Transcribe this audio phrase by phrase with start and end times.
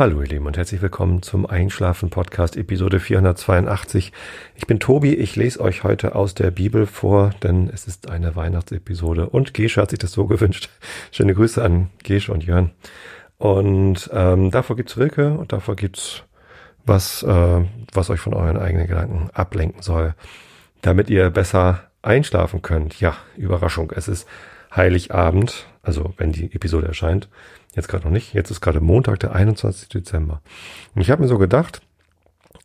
[0.00, 4.14] Hallo ihr Lieben und herzlich willkommen zum Einschlafen Podcast Episode 482.
[4.54, 8.34] Ich bin Tobi, ich lese euch heute aus der Bibel vor, denn es ist eine
[8.34, 10.70] Weihnachtsepisode und Gesche hat sich das so gewünscht.
[11.12, 12.70] Schöne Grüße an Gesche und Jörn.
[13.36, 16.22] Und ähm, davor gibt's Rilke und davor gibt's
[16.86, 20.14] was, äh, was euch von euren eigenen Gedanken ablenken soll,
[20.80, 22.98] damit ihr besser einschlafen könnt.
[23.00, 24.26] Ja, Überraschung, es ist
[24.74, 27.28] Heiligabend, also wenn die Episode erscheint.
[27.74, 28.34] Jetzt gerade noch nicht.
[28.34, 29.88] Jetzt ist gerade Montag, der 21.
[29.88, 30.42] Dezember.
[30.94, 31.82] Und ich habe mir so gedacht,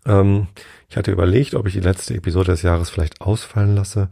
[0.05, 0.47] ähm,
[0.89, 4.09] ich hatte überlegt, ob ich die letzte Episode des Jahres vielleicht ausfallen lasse.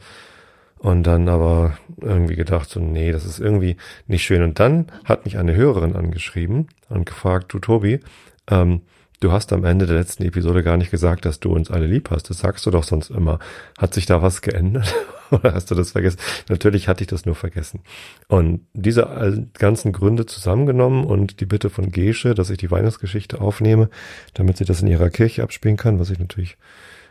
[0.78, 4.44] Und dann aber irgendwie gedacht, so, nee, das ist irgendwie nicht schön.
[4.44, 8.02] Und dann hat mich eine Hörerin angeschrieben und gefragt, du Tobi,
[8.50, 8.82] ähm,
[9.24, 12.10] du hast am Ende der letzten Episode gar nicht gesagt, dass du uns alle lieb
[12.12, 12.30] hast.
[12.30, 13.40] Das sagst du doch sonst immer.
[13.78, 14.94] Hat sich da was geändert?
[15.32, 16.20] Oder hast du das vergessen?
[16.50, 17.80] Natürlich hatte ich das nur vergessen.
[18.28, 23.90] Und diese ganzen Gründe zusammengenommen und die Bitte von Gesche, dass ich die Weihnachtsgeschichte aufnehme,
[24.34, 26.58] damit sie das in ihrer Kirche abspielen kann, was ich natürlich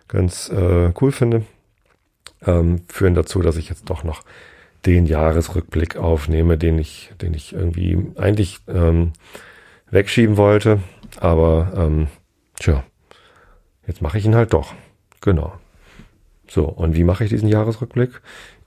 [0.06, 1.44] ganz äh, cool finde,
[2.44, 4.22] ähm, führen dazu, dass ich jetzt doch noch
[4.84, 9.12] den Jahresrückblick aufnehme, den ich, den ich irgendwie eigentlich ähm,
[9.90, 10.80] wegschieben wollte.
[11.18, 12.08] Aber ähm,
[12.58, 12.84] tja,
[13.86, 14.74] jetzt mache ich ihn halt doch.
[15.20, 15.52] Genau.
[16.48, 18.20] So, und wie mache ich diesen Jahresrückblick?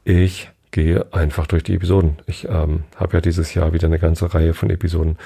[0.04, 2.18] Ich gehe einfach durch die Episoden.
[2.26, 5.18] Ich ähm, habe ja dieses Jahr wieder eine ganze Reihe von Episoden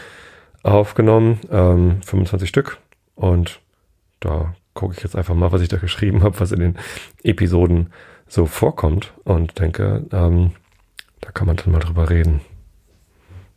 [0.64, 2.78] aufgenommen, ähm, 25 Stück.
[3.16, 3.60] Und
[4.20, 6.78] da gucke ich jetzt einfach mal, was ich da geschrieben habe, was in den
[7.24, 7.92] Episoden
[8.28, 10.52] so vorkommt und denke, ähm,
[11.22, 12.42] da kann man dann mal drüber reden.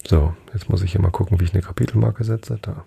[0.05, 2.59] So, jetzt muss ich hier mal gucken, wie ich eine Kapitelmarke setze.
[2.61, 2.85] Da.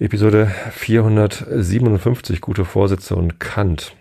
[0.00, 3.96] Episode 457, gute Vorsätze und Kant.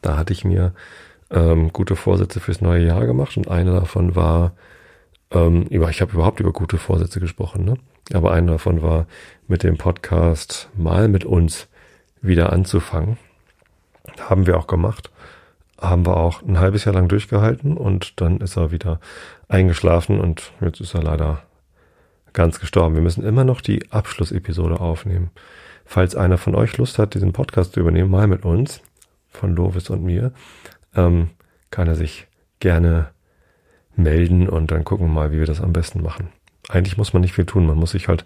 [0.00, 0.72] Da hatte ich mir
[1.32, 4.52] ähm, gute Vorsätze fürs neue Jahr gemacht und einer davon war,
[5.32, 7.76] ähm, ich habe überhaupt über gute Vorsätze gesprochen, ne?
[8.12, 9.08] aber einer davon war,
[9.48, 11.66] mit dem Podcast mal mit uns
[12.22, 13.18] wieder anzufangen.
[14.20, 15.10] Haben wir auch gemacht.
[15.80, 19.00] Haben wir auch ein halbes Jahr lang durchgehalten und dann ist er wieder
[19.48, 21.42] eingeschlafen und jetzt ist er leider
[22.36, 22.94] ganz gestorben.
[22.94, 25.30] Wir müssen immer noch die Abschlussepisode aufnehmen.
[25.84, 28.82] Falls einer von euch Lust hat, diesen Podcast zu übernehmen, mal mit uns,
[29.30, 30.32] von Lovis und mir,
[30.94, 31.30] ähm,
[31.70, 32.28] kann er sich
[32.60, 33.08] gerne
[33.96, 36.28] melden und dann gucken wir mal, wie wir das am besten machen.
[36.68, 37.66] Eigentlich muss man nicht viel tun.
[37.66, 38.24] Man muss sich halt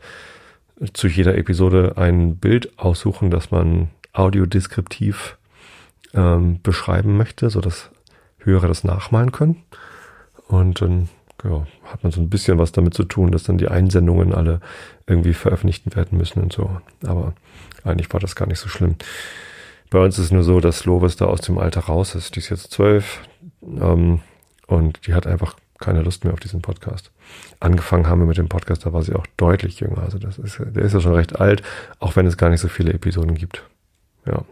[0.93, 5.37] zu jeder Episode ein Bild aussuchen, das man audiodeskriptiv
[6.15, 7.91] ähm, beschreiben möchte, so dass
[8.39, 9.63] Hörer das nachmalen können.
[10.49, 11.09] Und dann
[11.45, 14.61] ja, hat man so ein bisschen was damit zu tun, dass dann die Einsendungen alle
[15.07, 16.71] irgendwie veröffentlicht werden müssen und so.
[17.07, 17.35] Aber
[17.85, 18.97] eigentlich war das gar nicht so schlimm.
[19.91, 22.37] Bei uns ist es nur so, dass Lovis da aus dem Alter raus ist.
[22.37, 23.21] Die ist jetzt zwölf
[23.63, 24.21] ähm,
[24.67, 27.11] und die hat einfach keine Lust mehr auf diesen Podcast.
[27.59, 30.03] Angefangen haben wir mit dem Podcast, da war sie auch deutlich jünger.
[30.03, 31.63] Also das ist, der ist ja schon recht alt,
[31.99, 33.65] auch wenn es gar nicht so viele Episoden gibt.
[34.27, 34.45] Ja.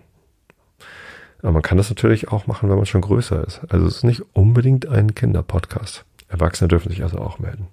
[1.42, 3.60] Aber man kann das natürlich auch machen, wenn man schon größer ist.
[3.68, 6.04] Also es ist nicht unbedingt ein Kinderpodcast.
[6.28, 7.68] Erwachsene dürfen sich also auch melden.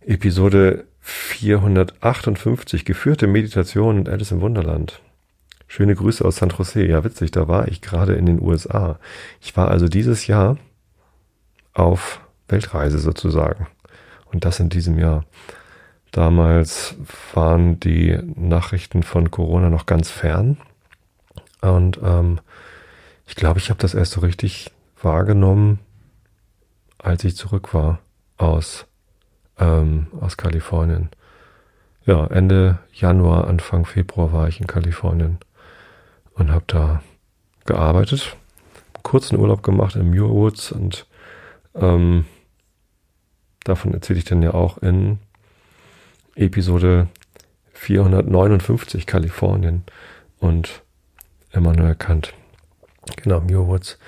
[0.00, 5.00] Episode 458, geführte Meditation und Alice im Wunderland.
[5.66, 6.84] Schöne Grüße aus San Jose.
[6.86, 8.98] Ja, witzig, da war ich gerade in den USA.
[9.40, 10.58] Ich war also dieses Jahr
[11.72, 13.66] auf Weltreise sozusagen.
[14.32, 15.24] Und das in diesem Jahr.
[16.10, 16.94] Damals
[17.32, 20.58] waren die Nachrichten von Corona noch ganz fern.
[21.60, 22.40] Und ähm,
[23.26, 24.70] ich glaube, ich habe das erst so richtig
[25.02, 25.80] wahrgenommen,
[27.04, 28.00] als ich zurück war
[28.38, 28.86] aus,
[29.58, 31.10] ähm, aus Kalifornien.
[32.06, 35.38] Ja, Ende Januar, Anfang Februar war ich in Kalifornien
[36.34, 37.02] und habe da
[37.66, 38.36] gearbeitet,
[39.02, 41.06] kurzen Urlaub gemacht in Muir Woods und
[41.74, 42.24] ähm,
[43.64, 45.18] davon erzähle ich dann ja auch in
[46.34, 47.08] Episode
[47.74, 49.84] 459 Kalifornien
[50.38, 50.82] und
[51.52, 52.32] immer nur erkannt.
[53.16, 53.98] Genau, Muir Woods.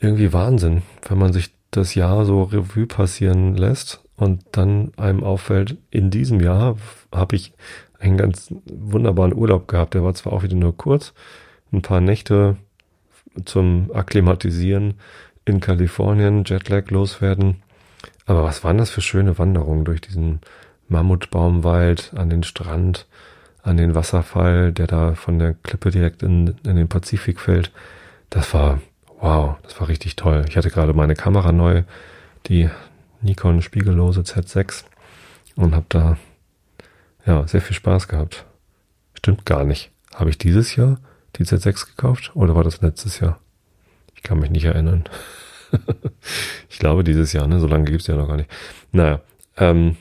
[0.00, 5.76] Irgendwie Wahnsinn, wenn man sich das Jahr so Revue passieren lässt und dann einem auffällt,
[5.90, 6.76] in diesem Jahr
[7.12, 7.52] habe ich
[7.98, 9.94] einen ganz wunderbaren Urlaub gehabt.
[9.94, 11.14] Der war zwar auch wieder nur kurz,
[11.72, 12.56] ein paar Nächte
[13.44, 14.94] zum Akklimatisieren
[15.44, 17.62] in Kalifornien, Jetlag loswerden.
[18.26, 20.40] Aber was waren das für schöne Wanderungen durch diesen
[20.88, 23.06] Mammutbaumwald an den Strand,
[23.62, 27.72] an den Wasserfall, der da von der Klippe direkt in, in den Pazifik fällt.
[28.30, 28.80] Das war
[29.20, 30.44] Wow, das war richtig toll.
[30.48, 31.84] Ich hatte gerade meine Kamera neu,
[32.46, 32.68] die
[33.22, 34.84] Nikon spiegellose Z6
[35.56, 36.16] und habe da
[37.24, 38.44] ja sehr viel Spaß gehabt.
[39.14, 39.90] Stimmt gar nicht.
[40.14, 40.98] Habe ich dieses Jahr
[41.36, 43.40] die Z6 gekauft oder war das letztes Jahr?
[44.14, 45.04] Ich kann mich nicht erinnern.
[46.68, 47.60] ich glaube dieses Jahr, ne?
[47.60, 48.50] So lange gibt's ja noch gar nicht.
[48.92, 49.20] Naja,
[49.56, 49.96] ähm,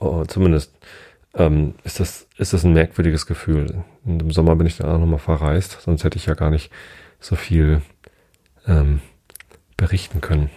[0.00, 0.72] Oh, zumindest
[1.34, 3.84] ähm, ist, das, ist das ein merkwürdiges Gefühl.
[4.04, 6.70] Im Sommer bin ich dann auch nochmal verreist, sonst hätte ich ja gar nicht
[7.20, 7.82] so viel
[8.68, 9.00] ähm,
[9.76, 10.50] berichten können.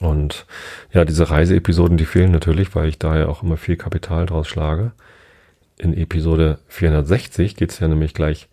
[0.00, 0.46] Und
[0.92, 4.48] ja, diese Reiseepisoden, die fehlen natürlich, weil ich da ja auch immer viel Kapital draus
[4.48, 4.92] schlage.
[5.78, 8.48] In Episode 460 geht's ja nämlich gleich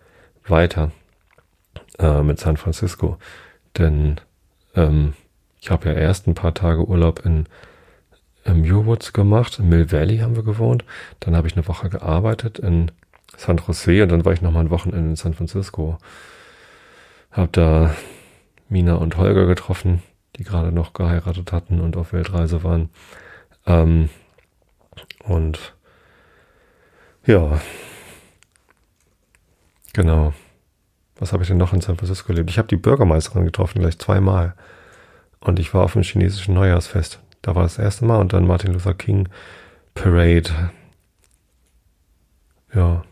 [0.48, 0.92] weiter
[2.00, 3.18] äh, mit San Francisco.
[3.78, 4.20] Denn
[4.76, 5.14] ähm,
[5.60, 7.46] ich habe ja erst ein paar Tage Urlaub in
[8.44, 10.84] im Woods gemacht, in Mill Valley haben wir gewohnt.
[11.20, 12.92] Dann habe ich eine Woche gearbeitet in
[13.38, 15.98] San Jose und dann war ich nochmal ein Wochenende in San Francisco.
[17.32, 17.94] Hab da
[18.72, 20.02] Mina und Holger getroffen,
[20.38, 22.90] die gerade noch geheiratet hatten und auf Weltreise waren.
[23.66, 24.10] Ähm,
[25.26, 25.76] und
[27.26, 27.60] ja,
[29.94, 30.34] genau.
[31.18, 32.50] Was habe ich denn noch in San Francisco erlebt?
[32.50, 34.56] Ich habe die Bürgermeisterin getroffen, gleich zweimal.
[35.42, 37.20] Und ich war auf dem chinesischen Neujahrsfest.
[37.42, 39.28] Da war das erste Mal und dann Martin Luther King
[39.94, 40.72] Parade.
[42.74, 43.04] Ja.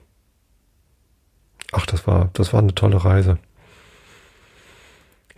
[1.73, 3.37] Ach, das war, das war eine tolle Reise.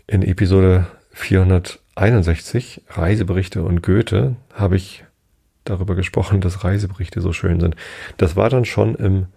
[0.07, 5.03] In Episode 461, Reiseberichte und Goethe, habe ich
[5.63, 7.75] darüber gesprochen, dass Reiseberichte so schön sind.
[8.17, 9.27] Das war dann schon im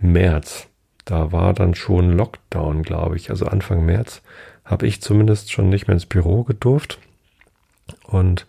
[0.00, 0.68] März.
[1.04, 3.30] Da war dann schon Lockdown, glaube ich.
[3.30, 4.22] Also Anfang März
[4.64, 6.98] habe ich zumindest schon nicht mehr ins Büro gedurft.
[8.04, 8.46] Und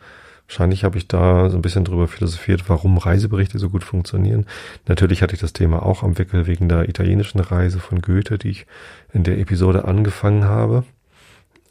[0.47, 4.45] wahrscheinlich habe ich da so ein bisschen drüber philosophiert, warum Reiseberichte so gut funktionieren.
[4.87, 8.49] Natürlich hatte ich das Thema auch am Wickel wegen der italienischen Reise von Goethe, die
[8.49, 8.67] ich
[9.13, 10.83] in der Episode angefangen habe.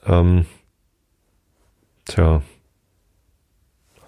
[0.06, 0.46] Ähm,
[2.06, 2.42] tja,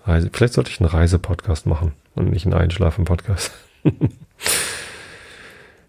[0.05, 3.53] Reise, vielleicht sollte ich einen Reisepodcast machen und nicht einen Einschlafen-Podcast.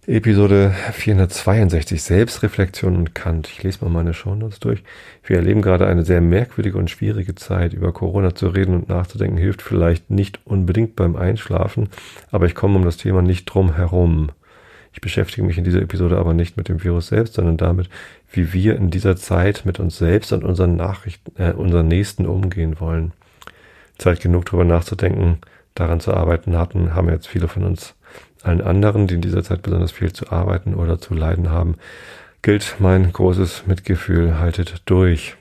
[0.08, 3.48] Episode 462 Selbstreflexion und Kant.
[3.48, 4.84] Ich lese mal meine Shownotes durch.
[5.24, 7.74] Wir erleben gerade eine sehr merkwürdige und schwierige Zeit.
[7.74, 11.90] Über Corona zu reden und nachzudenken hilft vielleicht nicht unbedingt beim Einschlafen,
[12.30, 14.30] aber ich komme um das Thema nicht drum herum.
[14.94, 17.90] Ich beschäftige mich in dieser Episode aber nicht mit dem Virus selbst, sondern damit,
[18.32, 22.80] wie wir in dieser Zeit mit uns selbst und unseren Nachrichten, äh, unseren Nächsten umgehen
[22.80, 23.14] wollen.
[23.98, 25.40] Zeit genug darüber nachzudenken,
[25.74, 27.96] daran zu arbeiten hatten, haben jetzt viele von uns
[28.44, 31.76] allen anderen, die in dieser Zeit besonders viel zu arbeiten oder zu leiden haben,
[32.42, 35.36] gilt mein großes Mitgefühl, haltet durch.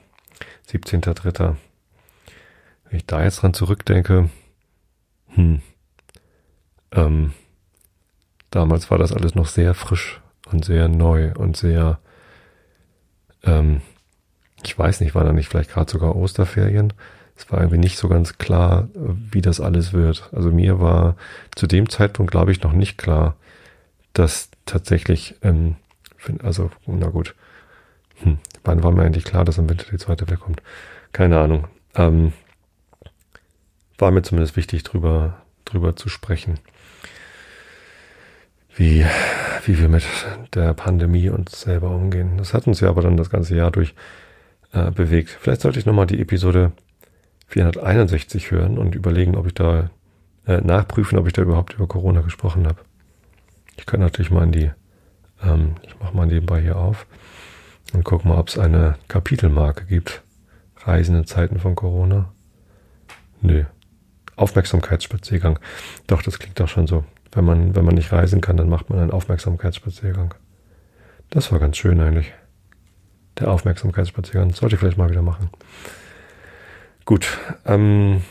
[0.70, 1.56] 17.3.
[2.84, 4.30] Wenn ich da jetzt dran zurückdenke,
[5.28, 5.60] hm,
[6.92, 7.34] ähm,
[8.50, 10.20] damals war das alles noch sehr frisch
[10.50, 11.98] und sehr neu und sehr,
[13.44, 13.81] ähm,
[14.62, 16.93] ich weiß nicht, war da nicht vielleicht gerade sogar Osterferien?
[17.37, 20.29] es war irgendwie nicht so ganz klar, wie das alles wird.
[20.32, 21.17] Also mir war
[21.56, 23.37] zu dem Zeitpunkt, glaube ich, noch nicht klar,
[24.12, 25.76] dass tatsächlich, ähm,
[26.43, 27.35] also, na gut,
[28.23, 30.62] hm, wann war mir eigentlich klar, dass im Winter die zweite Welle kommt?
[31.12, 31.67] Keine Ahnung.
[31.97, 32.32] Ähm,
[33.99, 36.58] war mir zumindest wichtig, drüber, drüber zu sprechen.
[38.76, 39.05] Wie,
[39.67, 40.05] wie wir mit
[40.55, 42.38] der Pandemie uns selber umgehen.
[42.38, 43.94] Das hat uns ja aber dann das ganze Jahr durch
[44.73, 45.31] äh, bewegt.
[45.41, 46.73] Vielleicht sollte ich nochmal die Episode
[47.47, 49.91] 461 hören und überlegen, ob ich da
[50.47, 52.81] äh, nachprüfen, ob ich da überhaupt über Corona gesprochen habe.
[53.76, 54.71] Ich kann natürlich mal in die,
[55.43, 57.06] ähm, ich mache mal nebenbei hier auf
[57.93, 60.23] und gucke mal, ob es eine Kapitelmarke gibt.
[60.79, 62.33] Reisende Zeiten von Corona.
[63.40, 63.64] Nö.
[64.37, 65.59] Aufmerksamkeitsspaziergang.
[66.07, 67.04] Doch, das klingt doch schon so.
[67.35, 70.35] Wenn man, wenn man nicht reisen kann, dann macht man einen Aufmerksamkeitsspaziergang.
[71.31, 72.33] Das war ganz schön eigentlich.
[73.38, 74.53] Der Aufmerksamkeitsspaziergang.
[74.53, 75.50] Sollte ich vielleicht mal wieder machen.
[77.05, 77.38] Gut.
[77.67, 78.23] Ähm,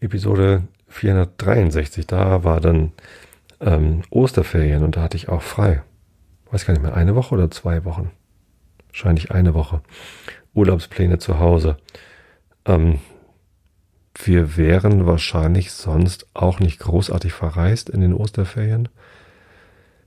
[0.00, 2.92] Episode 463, da war dann
[3.60, 5.82] ähm, Osterferien und da hatte ich auch frei.
[6.50, 8.10] Weiß gar nicht mehr, eine Woche oder zwei Wochen.
[8.88, 9.82] Wahrscheinlich eine Woche.
[10.54, 11.76] Urlaubspläne zu Hause.
[12.64, 13.00] Ähm,
[14.24, 18.88] wir wären wahrscheinlich sonst auch nicht großartig verreist in den Osterferien.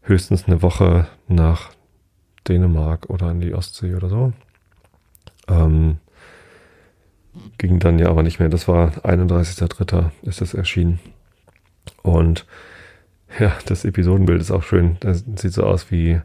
[0.02, 1.70] Höchstens eine Woche nach
[2.48, 4.34] Dänemark oder an die Ostsee oder so.
[5.48, 5.98] Ähm,
[7.58, 8.50] ging dann ja aber nicht mehr.
[8.50, 10.12] Das war 31.3.
[10.24, 11.00] ist das erschienen.
[12.02, 12.46] Und
[13.40, 14.98] ja, das Episodenbild ist auch schön.
[15.00, 16.20] Das sieht so aus wie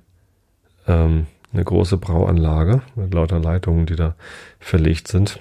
[0.88, 4.16] ähm, eine große Brauanlage mit lauter Leitungen, die da
[4.58, 5.40] verlegt sind.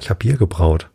[0.00, 0.91] Ich habe Bier gebraut.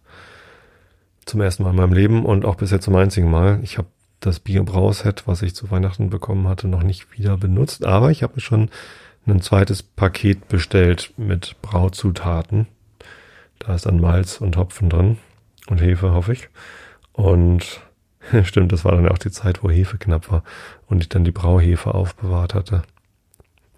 [1.28, 3.60] Zum ersten Mal in meinem Leben und auch bisher zum einzigen Mal.
[3.62, 3.90] Ich habe
[4.22, 8.40] das Bierbrauset, was ich zu Weihnachten bekommen hatte, noch nicht wieder benutzt, aber ich habe
[8.40, 8.70] schon
[9.28, 12.68] ein zweites Paket bestellt mit Brauzutaten.
[13.60, 15.18] Da ist dann Malz und Hopfen drin
[15.68, 16.48] und Hefe, hoffe ich.
[17.12, 17.82] Und
[18.44, 20.44] stimmt, das war dann auch die Zeit, wo Hefe knapp war
[20.88, 22.84] und ich dann die Brauhefe aufbewahrt hatte.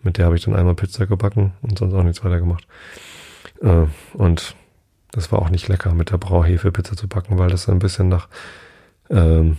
[0.04, 2.68] Mit der habe ich dann einmal Pizza gebacken und sonst auch nichts weiter gemacht.
[3.62, 4.56] Äh, und
[5.12, 8.28] Das war auch nicht lecker, mit der Brauhefepizza zu backen, weil das ein bisschen nach
[9.10, 9.58] ähm,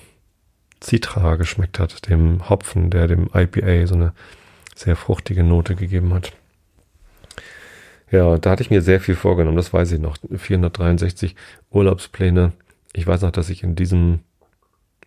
[0.82, 4.12] Citra geschmeckt hat, dem Hopfen, der dem IPA so eine
[4.74, 6.32] sehr fruchtige Note gegeben hat.
[8.10, 10.16] Ja, da hatte ich mir sehr viel vorgenommen, das weiß ich noch.
[10.34, 11.36] 463
[11.70, 12.52] Urlaubspläne.
[12.92, 14.20] Ich weiß noch, dass ich in diesem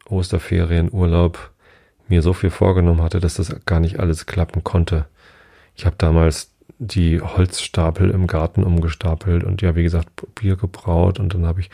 [0.08, 1.52] Osterferienurlaub
[2.08, 5.06] mir so viel vorgenommen hatte, dass das gar nicht alles klappen konnte.
[5.76, 11.34] Ich habe damals die Holzstapel im Garten umgestapelt und ja, wie gesagt, Bier gebraut und
[11.34, 11.70] dann habe ich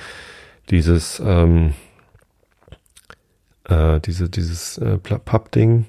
[0.69, 1.73] dieses ähm,
[3.65, 5.87] äh, diese dieses äh, Pappding,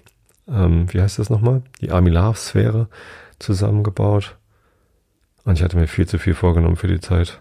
[0.48, 1.62] ähm, wie heißt das nochmal?
[1.80, 2.88] Die Armilar-Sphäre
[3.38, 4.36] zusammengebaut
[5.44, 7.40] und ich hatte mir viel zu viel vorgenommen für die Zeit.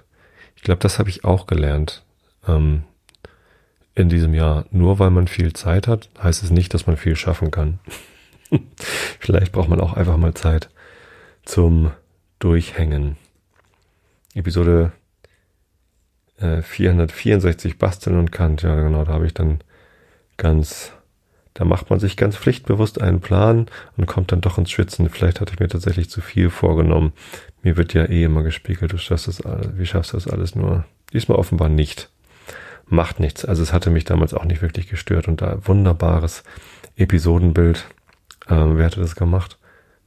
[0.56, 2.04] Ich glaube, das habe ich auch gelernt
[2.48, 2.84] ähm,
[3.96, 4.66] in diesem Jahr.
[4.72, 7.80] Nur weil man viel Zeit hat, heißt es nicht, dass man viel schaffen kann.
[9.20, 10.70] Vielleicht braucht man auch einfach mal Zeit
[11.50, 11.90] zum
[12.38, 13.18] Durchhängen.
[14.36, 14.92] Episode
[16.38, 18.62] äh, 464 Basteln und Kant.
[18.62, 19.60] Ja, genau, da habe ich dann
[20.38, 20.92] ganz,
[21.56, 23.66] da macht man sich ganz pflichtbewusst einen Plan
[23.98, 25.10] und kommt dann doch ins Schwitzen.
[25.10, 27.14] Vielleicht hatte ich mir tatsächlich zu viel vorgenommen.
[27.64, 30.54] Mir wird ja eh immer gespiegelt, du schaffst das, alles, wie schaffst du das alles
[30.54, 30.86] nur?
[31.14, 32.12] Diesmal offenbar nicht.
[32.86, 33.44] Macht nichts.
[33.44, 36.44] Also es hatte mich damals auch nicht wirklich gestört und da wunderbares
[36.96, 37.86] Episodenbild.
[38.48, 39.60] Ähm, wer hatte das gemacht?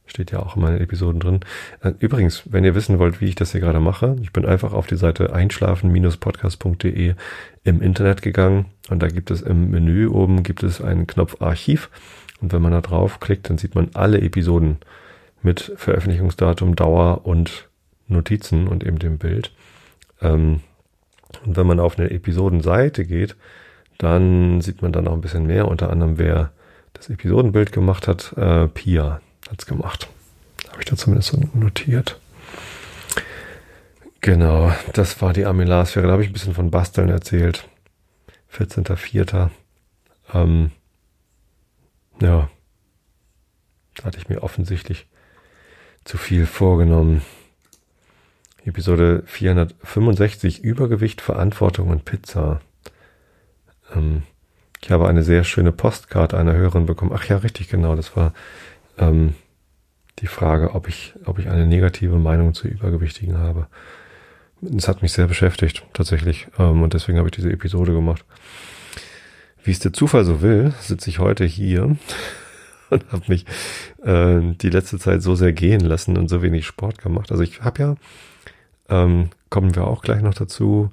[0.05, 1.39] Steht ja auch in meinen Episoden drin.
[1.81, 4.73] Äh, übrigens, wenn ihr wissen wollt, wie ich das hier gerade mache, ich bin einfach
[4.73, 7.15] auf die Seite einschlafen-podcast.de
[7.63, 11.89] im Internet gegangen und da gibt es im Menü oben gibt es einen Knopf Archiv
[12.41, 14.77] und wenn man da drauf klickt, dann sieht man alle Episoden
[15.41, 17.69] mit Veröffentlichungsdatum, Dauer und
[18.07, 19.53] Notizen und eben dem Bild.
[20.21, 20.59] Ähm,
[21.45, 23.35] und wenn man auf eine Episodenseite geht,
[23.97, 26.51] dann sieht man dann auch ein bisschen mehr, unter anderem wer
[26.93, 30.09] das Episodenbild gemacht hat, äh, Pia hat's gemacht.
[30.69, 32.19] Habe ich da zumindest so notiert.
[34.21, 36.07] Genau, das war die Armillarsphäre.
[36.07, 37.67] Da habe ich ein bisschen von Basteln erzählt.
[38.53, 39.49] 14.04.
[40.33, 40.71] Ähm,
[42.21, 42.49] ja,
[43.95, 45.07] da hatte ich mir offensichtlich
[46.05, 47.21] zu viel vorgenommen.
[48.65, 52.61] Episode 465 Übergewicht, Verantwortung und Pizza.
[53.93, 54.23] Ähm,
[54.81, 57.11] ich habe eine sehr schöne Postkarte einer Hörerin bekommen.
[57.13, 57.95] Ach ja, richtig, genau.
[57.95, 58.33] Das war
[58.97, 59.33] ähm,
[60.19, 63.67] die Frage, ob ich, ob ich eine negative Meinung zu Übergewichtigen habe.
[64.61, 66.47] Das hat mich sehr beschäftigt, tatsächlich.
[66.57, 68.23] Ähm, und deswegen habe ich diese Episode gemacht.
[69.63, 71.97] Wie es der Zufall so will, sitze ich heute hier
[72.89, 73.45] und habe mich
[74.03, 77.31] äh, die letzte Zeit so sehr gehen lassen und so wenig Sport gemacht.
[77.31, 77.95] Also ich habe ja,
[78.89, 80.91] ähm, kommen wir auch gleich noch dazu,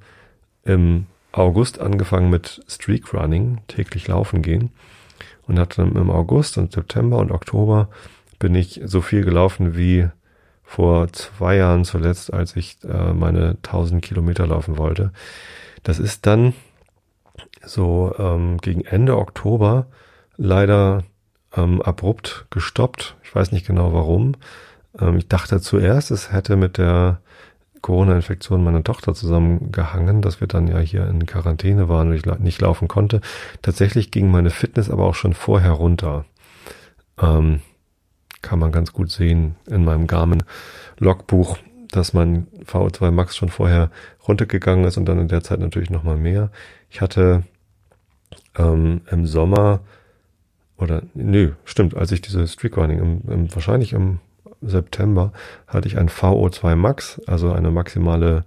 [0.64, 4.71] im August angefangen mit Streak Running, täglich laufen gehen.
[5.50, 7.88] Und hatte im August und September und Oktober
[8.38, 10.09] bin ich so viel gelaufen wie
[10.62, 15.11] vor zwei Jahren zuletzt, als ich äh, meine 1000 Kilometer laufen wollte.
[15.83, 16.54] Das ist dann
[17.64, 19.88] so ähm, gegen Ende Oktober
[20.37, 21.02] leider
[21.57, 23.16] ähm, abrupt gestoppt.
[23.25, 24.37] Ich weiß nicht genau warum.
[25.00, 27.21] Ähm, ich dachte zuerst, es hätte mit der
[27.82, 32.60] Corona-Infektion meiner Tochter zusammengehangen, dass wir dann ja hier in Quarantäne waren und ich nicht
[32.60, 33.20] laufen konnte.
[33.62, 36.25] Tatsächlich ging meine Fitness aber auch schon vorher runter.
[37.20, 37.60] Ähm,
[38.42, 41.58] kann man ganz gut sehen in meinem Garmin-Logbuch,
[41.90, 43.90] dass mein VO2 Max schon vorher
[44.26, 46.50] runtergegangen ist und dann in der Zeit natürlich nochmal mehr.
[46.88, 47.44] Ich hatte
[48.56, 49.80] ähm, im Sommer
[50.78, 54.18] oder nö, stimmt, als ich diese Streakrunning, im, im, wahrscheinlich im
[54.62, 55.33] September,
[55.67, 58.45] hatte ich ein VO2 Max, also eine maximale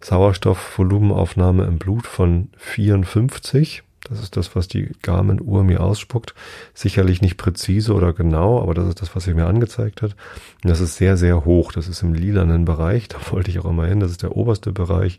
[0.00, 3.82] Sauerstoffvolumenaufnahme im Blut von 54.
[4.08, 6.34] Das ist das, was die Garmin-Uhr mir ausspuckt.
[6.74, 10.14] Sicherlich nicht präzise oder genau, aber das ist das, was sie mir angezeigt hat.
[10.62, 11.72] Und das ist sehr, sehr hoch.
[11.72, 13.08] Das ist im lilanen Bereich.
[13.08, 13.98] Da wollte ich auch immer hin.
[13.98, 15.18] Das ist der oberste Bereich.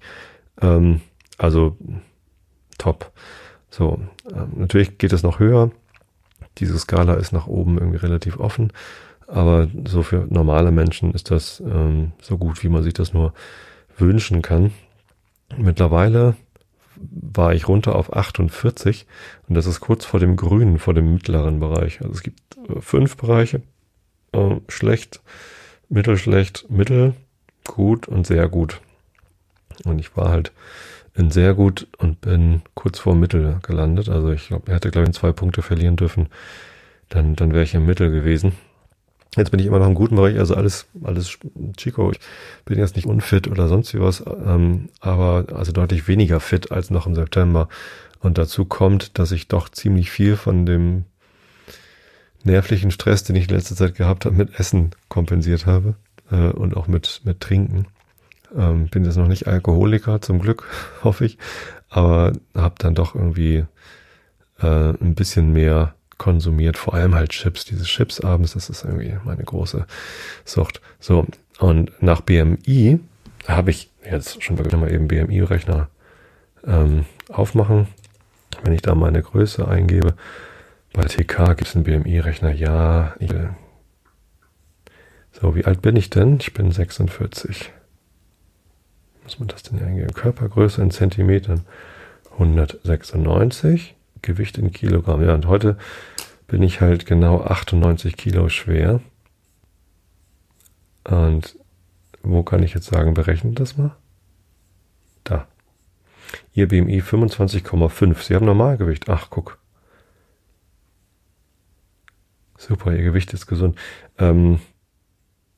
[0.62, 1.02] Ähm,
[1.38, 1.76] also
[2.78, 3.12] top.
[3.70, 4.00] So,
[4.32, 5.72] ähm, natürlich geht es noch höher.
[6.60, 8.72] Diese Skala ist nach oben irgendwie relativ offen.
[9.27, 13.34] Aber so für normale Menschen ist das ähm, so gut, wie man sich das nur
[13.98, 14.72] wünschen kann.
[15.57, 16.36] Mittlerweile
[16.96, 19.05] war ich runter auf 48
[19.48, 22.01] und das ist kurz vor dem grünen, vor dem mittleren Bereich.
[22.01, 23.62] Also es gibt äh, fünf Bereiche.
[24.31, 25.22] Äh, schlecht,
[25.89, 27.13] mittelschlecht, mittel,
[27.65, 28.81] gut und sehr gut.
[29.84, 30.51] Und ich war halt
[31.13, 34.10] in sehr gut und bin kurz vor Mittel gelandet.
[34.10, 36.29] Also ich glaube, er hätte, glaube ich, zwei Punkte verlieren dürfen.
[37.10, 38.53] Dann, dann wäre ich im Mittel gewesen.
[39.38, 41.38] Jetzt bin ich immer noch im guten Bereich, also alles, alles
[41.77, 42.12] Chico.
[42.12, 42.20] Ich
[42.65, 46.89] bin jetzt nicht unfit oder sonst wie was, ähm, aber also deutlich weniger fit als
[46.89, 47.70] noch im September.
[48.20, 51.06] Und dazu kommt, dass ich doch ziemlich viel von dem
[52.44, 55.96] nervlichen Stress, den ich in letzter Zeit gehabt habe, mit Essen kompensiert habe
[56.32, 57.86] äh, und auch mit, mit Trinken.
[58.56, 60.67] Ähm, bin jetzt noch nicht Alkoholiker, zum Glück,
[61.03, 61.38] hoffe ich,
[61.89, 63.65] aber habe dann doch irgendwie
[64.60, 67.65] äh, ein bisschen mehr konsumiert, vor allem halt Chips.
[67.65, 69.86] Diese Chips abends, das ist irgendwie meine große
[70.45, 70.81] Sucht.
[71.00, 71.25] So,
[71.59, 73.00] und nach BMI
[73.47, 75.89] habe ich jetzt schon mal eben BMI-Rechner
[76.65, 77.88] ähm, aufmachen.
[78.63, 80.15] Wenn ich da meine Größe eingebe,
[80.93, 82.51] bei TK gibt es einen BMI-Rechner.
[82.51, 83.15] Ja,
[85.39, 86.38] so, wie alt bin ich denn?
[86.39, 87.71] Ich bin 46.
[89.24, 90.13] Muss man das denn hier eingeben?
[90.13, 91.62] Körpergröße in Zentimetern
[92.31, 93.97] 196.
[94.21, 95.24] Gewicht in Kilogramm.
[95.24, 95.77] Ja, und heute
[96.47, 99.01] bin ich halt genau 98 Kilo schwer.
[101.03, 101.57] Und
[102.24, 103.95] wo kann ich jetzt sagen, berechnet das mal?
[105.24, 105.47] Da.
[106.53, 108.21] Ihr BMI 25,5.
[108.24, 109.09] Sie haben Normalgewicht.
[109.09, 109.57] Ach, guck.
[112.57, 113.77] Super, Ihr Gewicht ist gesund.
[114.17, 114.59] Ähm,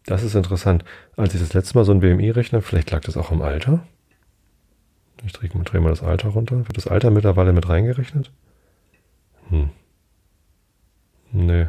[0.06, 0.84] das ist interessant.
[1.16, 3.86] Als ich das letzte Mal so ein BMI rechne, vielleicht lag das auch im Alter.
[5.26, 6.68] Ich drehe, mal das Alter runter.
[6.68, 8.32] Wird das Alter mittlerweile mit reingerechnet?
[9.50, 9.70] Hm.
[11.32, 11.68] Nee.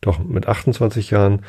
[0.00, 1.44] Doch, mit 28 Jahren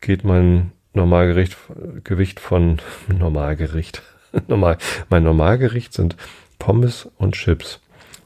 [0.00, 1.56] geht mein Normalgewicht
[2.04, 4.02] Gewicht von Normalgericht.
[4.48, 6.16] Normal, mein Normalgericht sind
[6.58, 7.80] Pommes und Chips.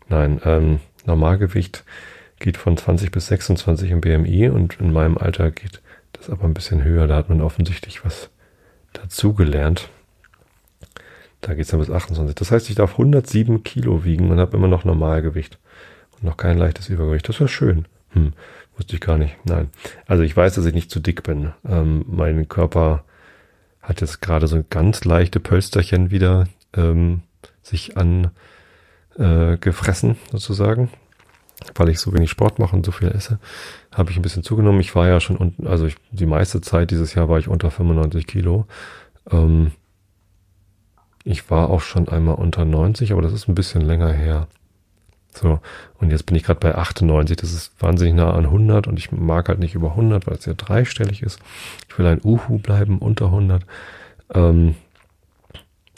[0.09, 1.85] Nein, ähm, Normalgewicht
[2.39, 6.55] geht von 20 bis 26 im BMI und in meinem Alter geht das aber ein
[6.55, 7.07] bisschen höher.
[7.07, 8.31] Da hat man offensichtlich was
[8.93, 9.89] dazugelernt.
[11.41, 12.35] Da geht es dann bis 28.
[12.35, 15.59] Das heißt, ich darf 107 Kilo wiegen und habe immer noch Normalgewicht
[16.13, 17.29] und noch kein leichtes Übergewicht.
[17.29, 17.87] Das wäre schön.
[18.11, 18.33] Hm,
[18.77, 19.37] wusste ich gar nicht.
[19.45, 19.71] Nein.
[20.07, 21.53] Also ich weiß, dass ich nicht zu dick bin.
[21.67, 23.05] Ähm, mein Körper
[23.81, 27.23] hat jetzt gerade so ganz leichte Pölsterchen wieder ähm,
[27.63, 30.91] sich angefressen, äh, sozusagen.
[31.75, 33.39] Weil ich so wenig Sport mache und so viel esse,
[33.93, 34.81] habe ich ein bisschen zugenommen.
[34.81, 37.71] Ich war ja schon unten, also ich, die meiste Zeit dieses Jahr war ich unter
[37.71, 38.65] 95 Kilo.
[39.31, 39.73] Ähm,
[41.25, 44.49] ich war auch schon einmal unter 90, aber das ist ein bisschen länger her.
[45.33, 45.61] So,
[45.99, 47.37] und jetzt bin ich gerade bei 98.
[47.37, 50.47] Das ist wahnsinnig nah an 100 und ich mag halt nicht über 100, weil es
[50.47, 51.39] ja dreistellig ist.
[51.89, 53.65] Ich will ein Uhu bleiben unter 100.
[54.35, 54.75] Ähm,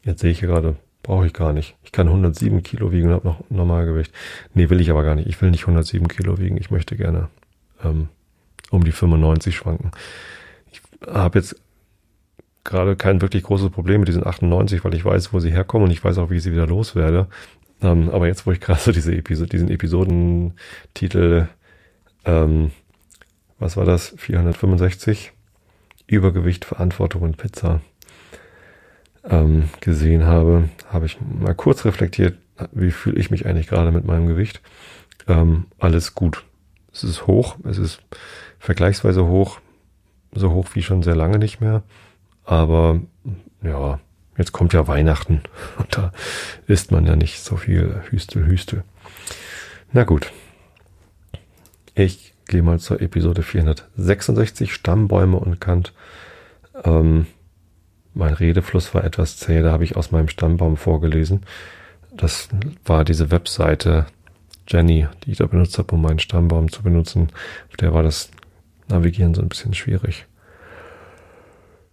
[0.04, 1.76] jetzt sehe ich hier gerade, brauche ich gar nicht.
[1.82, 4.12] Ich kann 107 Kilo wiegen und habe noch Normalgewicht.
[4.54, 5.28] Nee, will ich aber gar nicht.
[5.28, 6.56] Ich will nicht 107 Kilo wiegen.
[6.58, 7.28] Ich möchte gerne
[7.82, 8.08] ähm,
[8.70, 9.92] um die 95 schwanken.
[10.70, 11.56] Ich habe jetzt
[12.64, 15.92] gerade kein wirklich großes Problem mit diesen 98, weil ich weiß, wo sie herkommen und
[15.92, 17.26] ich weiß auch, wie ich sie wieder loswerde.
[17.82, 21.48] Ähm, aber jetzt, wo ich gerade so diese Episode, diesen Episodentitel,
[22.24, 22.70] ähm,
[23.58, 24.14] was war das?
[24.16, 25.32] 465?
[26.06, 27.80] Übergewicht, Verantwortung und Pizza
[29.24, 32.36] ähm, gesehen habe, habe ich mal kurz reflektiert,
[32.72, 34.60] wie fühle ich mich eigentlich gerade mit meinem Gewicht.
[35.28, 36.44] Ähm, alles gut.
[36.92, 38.02] Es ist hoch, es ist
[38.58, 39.60] vergleichsweise hoch,
[40.34, 41.82] so hoch wie schon sehr lange nicht mehr.
[42.44, 43.00] Aber
[43.62, 44.00] ja,
[44.36, 45.42] jetzt kommt ja Weihnachten
[45.78, 46.12] und da
[46.66, 48.84] isst man ja nicht so viel Hüstel, Hüstel.
[49.92, 50.32] Na gut.
[51.94, 55.92] Ich gehe mal zur Episode 466, Stammbäume und Kant.
[56.84, 57.26] Ähm,
[58.14, 61.42] mein Redefluss war etwas zäh, da habe ich aus meinem Stammbaum vorgelesen.
[62.14, 62.48] Das
[62.84, 64.06] war diese Webseite
[64.66, 67.28] Jenny, die ich da benutzt habe, um meinen Stammbaum zu benutzen.
[67.70, 68.30] Auf der war das
[68.88, 70.26] Navigieren so ein bisschen schwierig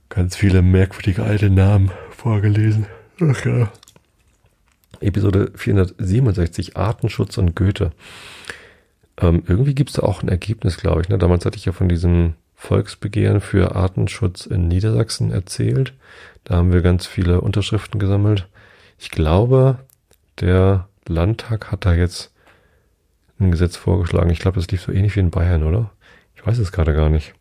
[0.10, 2.88] ganz viele merkwürdige alte Namen vorgelesen.
[3.22, 3.72] Ach ja.
[5.00, 7.91] Episode 467 Artenschutz und Goethe.
[9.17, 11.10] Ähm, irgendwie gibt es da auch ein Ergebnis, glaube ich.
[11.10, 11.17] Ne?
[11.17, 15.93] Damals hatte ich ja von diesem Volksbegehren für Artenschutz in Niedersachsen erzählt.
[16.43, 18.48] Da haben wir ganz viele Unterschriften gesammelt.
[18.98, 19.80] Ich glaube,
[20.39, 22.34] der Landtag hat da jetzt
[23.39, 24.30] ein Gesetz vorgeschlagen.
[24.30, 25.91] Ich glaube, das lief so ähnlich wie in Bayern, oder?
[26.36, 27.34] Ich weiß es gerade gar nicht.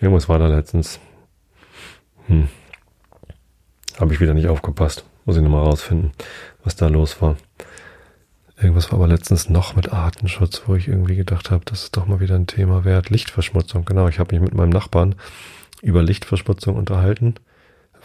[0.00, 1.00] Irgendwas war da letztens.
[2.30, 2.48] Hm.
[3.98, 5.04] Habe ich wieder nicht aufgepasst.
[5.24, 6.12] Muss ich nochmal rausfinden,
[6.64, 7.36] was da los war.
[8.56, 12.06] Irgendwas war aber letztens noch mit Artenschutz, wo ich irgendwie gedacht habe, das ist doch
[12.06, 13.10] mal wieder ein Thema wert.
[13.10, 14.06] Lichtverschmutzung, genau.
[14.08, 15.16] Ich habe mich mit meinem Nachbarn
[15.82, 17.34] über Lichtverschmutzung unterhalten,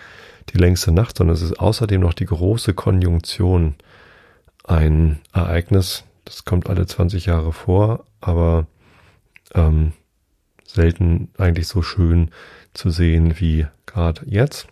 [0.49, 3.75] die längste Nacht, sondern es ist außerdem noch die große Konjunktion
[4.63, 8.67] ein Ereignis, das kommt alle 20 Jahre vor, aber
[9.53, 9.93] ähm,
[10.65, 12.31] selten eigentlich so schön
[12.73, 14.67] zu sehen wie gerade jetzt.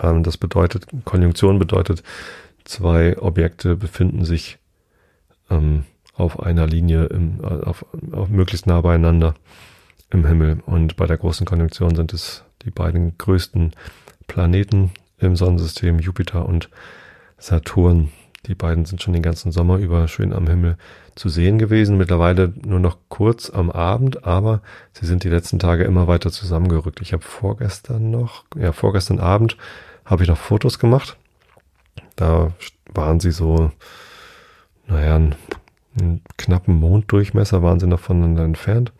[0.00, 2.02] Ähm, das bedeutet, Konjunktion bedeutet,
[2.64, 4.58] zwei Objekte befinden sich
[5.50, 9.34] ähm, auf einer Linie, im, auf, auf möglichst nah beieinander
[10.10, 10.62] im Himmel.
[10.66, 13.72] Und bei der großen Konjunktion sind es die beiden größten
[14.26, 16.70] Planeten im Sonnensystem, Jupiter und
[17.38, 18.10] Saturn
[18.46, 20.76] Die beiden sind schon den ganzen Sommer über schön am Himmel
[21.16, 21.96] zu sehen gewesen.
[21.96, 27.00] Mittlerweile nur noch kurz am Abend, aber sie sind die letzten Tage immer weiter zusammengerückt.
[27.00, 29.56] Ich habe vorgestern noch, ja, vorgestern Abend
[30.04, 31.16] habe ich noch Fotos gemacht.
[32.14, 32.52] Da
[32.94, 33.72] waren sie so,
[34.86, 35.34] naja, einen,
[35.98, 38.92] einen knappen Monddurchmesser waren sie noch voneinander entfernt.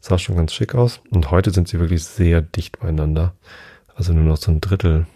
[0.00, 1.00] Sah schon ganz schick aus.
[1.10, 3.34] Und heute sind sie wirklich sehr dicht beieinander.
[3.94, 5.06] Also nur noch so ein Drittel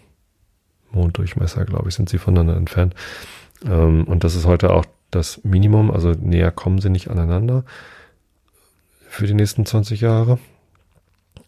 [0.91, 2.95] Monddurchmesser, glaube ich, sind sie voneinander entfernt.
[3.65, 7.63] Ähm, und das ist heute auch das Minimum, also näher kommen sie nicht aneinander
[9.07, 10.37] für die nächsten 20 Jahre.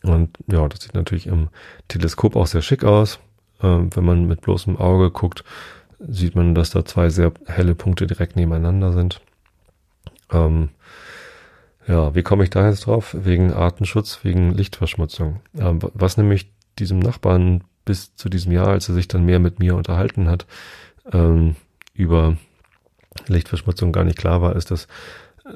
[0.04, 1.50] Und ja, das sieht natürlich im
[1.88, 3.20] Teleskop auch sehr schick aus.
[3.62, 5.44] Ähm, wenn man mit bloßem Auge guckt,
[6.00, 9.22] sieht man, dass da zwei sehr helle Punkte direkt nebeneinander sind.
[10.32, 10.70] Ähm,
[11.88, 13.16] ja, wie komme ich da jetzt drauf?
[13.20, 15.42] Wegen Artenschutz, wegen Lichtverschmutzung.
[15.58, 19.60] Ähm, was nämlich diesem Nachbarn bis zu diesem Jahr, als er sich dann mehr mit
[19.60, 20.46] mir unterhalten hat,
[21.12, 21.56] ähm,
[22.00, 22.38] über
[23.28, 24.86] Lichtverschmutzung gar nicht klar war, ist, dass
[25.46, 25.50] äh,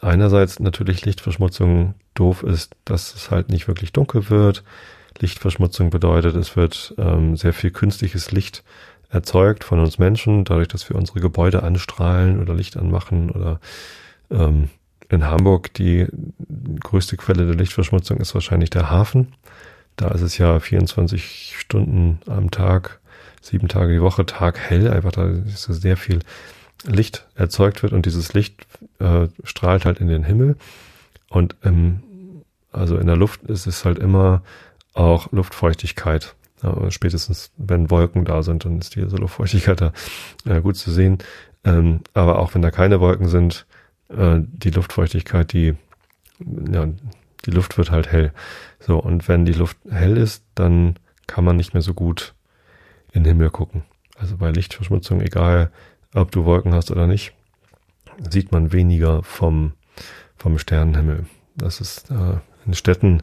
[0.00, 4.64] einerseits natürlich Lichtverschmutzung doof ist, dass es halt nicht wirklich dunkel wird.
[5.18, 8.64] Lichtverschmutzung bedeutet, es wird ähm, sehr viel künstliches Licht
[9.10, 13.60] erzeugt von uns Menschen, dadurch, dass wir unsere Gebäude anstrahlen oder Licht anmachen oder
[14.30, 14.70] ähm,
[15.10, 16.06] in Hamburg die
[16.80, 19.34] größte Quelle der Lichtverschmutzung ist wahrscheinlich der Hafen.
[19.96, 23.01] Da ist es ja 24 Stunden am Tag,
[23.42, 26.20] sieben Tage die Woche, Tag hell, einfach da ist sehr viel
[26.84, 28.66] Licht erzeugt wird und dieses Licht
[28.98, 30.56] äh, strahlt halt in den Himmel
[31.28, 32.02] und ähm,
[32.72, 34.42] also in der Luft ist es halt immer
[34.94, 36.34] auch Luftfeuchtigkeit.
[36.62, 39.92] Ja, spätestens wenn Wolken da sind, dann ist diese Luftfeuchtigkeit da
[40.44, 41.18] äh, gut zu sehen.
[41.64, 43.66] Ähm, aber auch wenn da keine Wolken sind,
[44.08, 45.74] äh, die Luftfeuchtigkeit, die
[46.38, 46.88] ja,
[47.44, 48.32] die Luft wird halt hell.
[48.80, 52.34] So, und wenn die Luft hell ist, dann kann man nicht mehr so gut
[53.12, 53.82] in den Himmel gucken.
[54.18, 55.70] Also bei Lichtverschmutzung, egal
[56.14, 57.32] ob du Wolken hast oder nicht,
[58.30, 59.72] sieht man weniger vom,
[60.36, 61.26] vom Sternenhimmel.
[61.56, 63.22] Das ist äh, in Städten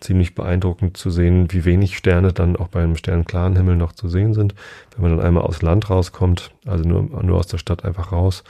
[0.00, 4.32] ziemlich beeindruckend zu sehen, wie wenig Sterne dann auch beim sternklaren Himmel noch zu sehen
[4.32, 4.54] sind.
[4.94, 8.44] Wenn man dann einmal aus Land rauskommt, also nur, nur aus der Stadt einfach raus,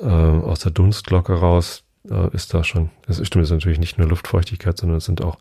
[0.00, 3.98] äh, aus der Dunstglocke raus, äh, ist da schon, das stimmt, das ist natürlich nicht
[3.98, 5.38] nur Luftfeuchtigkeit, sondern es sind auch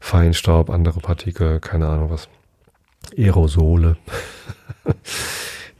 [0.00, 2.28] Feinstaub, andere Partikel, keine Ahnung was.
[3.16, 3.96] Aerosole.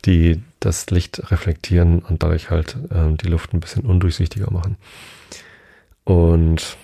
[0.05, 4.77] die das Licht reflektieren und dadurch halt äh, die Luft ein bisschen undurchsichtiger machen.
[6.05, 6.77] Und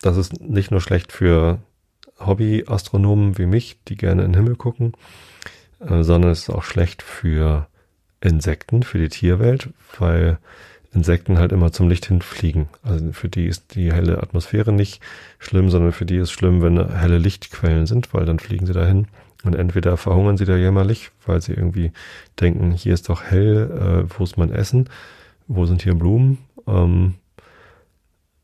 [0.00, 1.58] das ist nicht nur schlecht für
[2.18, 4.92] Hobby-Astronomen wie mich, die gerne in den Himmel gucken,
[5.80, 7.66] äh, sondern es ist auch schlecht für
[8.20, 10.38] Insekten, für die Tierwelt, weil
[10.92, 12.68] Insekten halt immer zum Licht hinfliegen.
[12.82, 15.00] Also für die ist die helle Atmosphäre nicht
[15.38, 19.06] schlimm, sondern für die ist schlimm, wenn helle Lichtquellen sind, weil dann fliegen sie dahin
[19.44, 21.92] und entweder verhungern sie da jämmerlich, weil sie irgendwie
[22.40, 24.88] denken, hier ist doch hell, äh, wo ist mein Essen,
[25.46, 26.38] wo sind hier Blumen?
[26.66, 27.14] Ähm,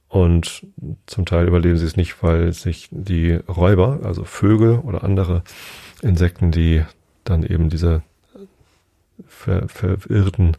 [0.09, 0.67] und
[1.07, 5.43] zum Teil überleben sie es nicht, weil sich die Räuber, also Vögel oder andere
[6.01, 6.85] Insekten, die
[7.25, 8.03] dann eben diese
[9.26, 10.57] ver verirrten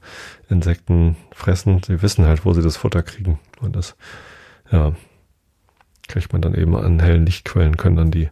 [0.49, 3.39] Insekten fressen, sie wissen halt, wo sie das Futter kriegen.
[3.61, 3.95] Und das,
[4.71, 4.93] ja,
[6.07, 8.29] kriegt man dann eben an hellen Lichtquellen, können dann die,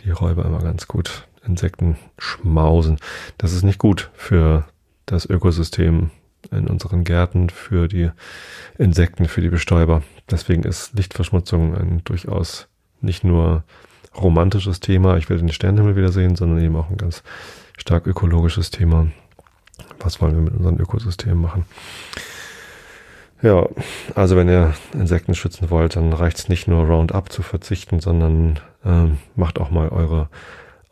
[0.00, 2.98] die Räuber immer ganz gut Insekten schmausen.
[3.38, 4.66] Das ist nicht gut für
[5.06, 6.10] das Ökosystem
[6.50, 8.10] in unseren Gärten, für die
[8.78, 10.02] Insekten, für die Bestäuber.
[10.30, 12.68] Deswegen ist Lichtverschmutzung ein durchaus
[13.00, 13.64] nicht nur
[14.16, 17.22] romantisches Thema, ich will den Sternenhimmel wiedersehen, sondern eben auch ein ganz
[17.76, 19.08] stark ökologisches Thema.
[20.00, 21.64] Was wollen wir mit unseren Ökosystemen machen?
[23.42, 23.66] Ja,
[24.14, 28.60] also wenn ihr Insekten schützen wollt, dann reicht es nicht nur Roundup zu verzichten, sondern
[28.84, 30.28] ähm, macht auch mal eure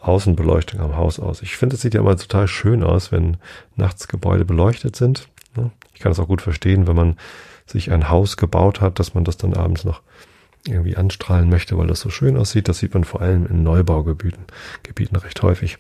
[0.00, 1.42] Außenbeleuchtung am Haus aus.
[1.42, 3.36] Ich finde, es sieht ja immer total schön aus, wenn
[3.76, 5.28] nachts Gebäude beleuchtet sind.
[5.92, 7.16] Ich kann es auch gut verstehen, wenn man
[7.66, 10.00] sich ein Haus gebaut hat, dass man das dann abends noch
[10.66, 12.68] irgendwie anstrahlen möchte, weil das so schön aussieht.
[12.68, 14.44] Das sieht man vor allem in Neubaugebieten
[14.82, 15.78] Gebieten recht häufig,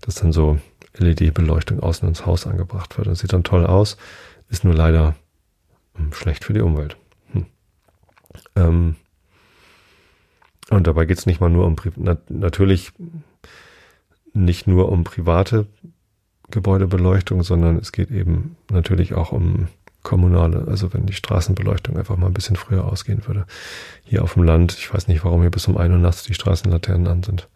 [0.00, 0.58] dass dann so
[0.98, 3.06] LED-Beleuchtung außen ins Haus angebracht wird.
[3.06, 3.96] Das sieht dann toll aus,
[4.48, 5.14] ist nur leider
[5.94, 6.96] hm, schlecht für die Umwelt.
[7.32, 7.46] Hm.
[8.56, 8.96] Ähm,
[10.70, 12.92] und dabei geht es nicht mal nur um, na, natürlich
[14.32, 15.66] nicht nur um private
[16.50, 19.68] Gebäudebeleuchtung, sondern es geht eben natürlich auch um
[20.02, 23.46] kommunale, also wenn die Straßenbeleuchtung einfach mal ein bisschen früher ausgehen würde.
[24.04, 26.34] Hier auf dem Land, ich weiß nicht, warum hier bis um ein Uhr nachts die
[26.34, 27.48] Straßenlaternen an sind.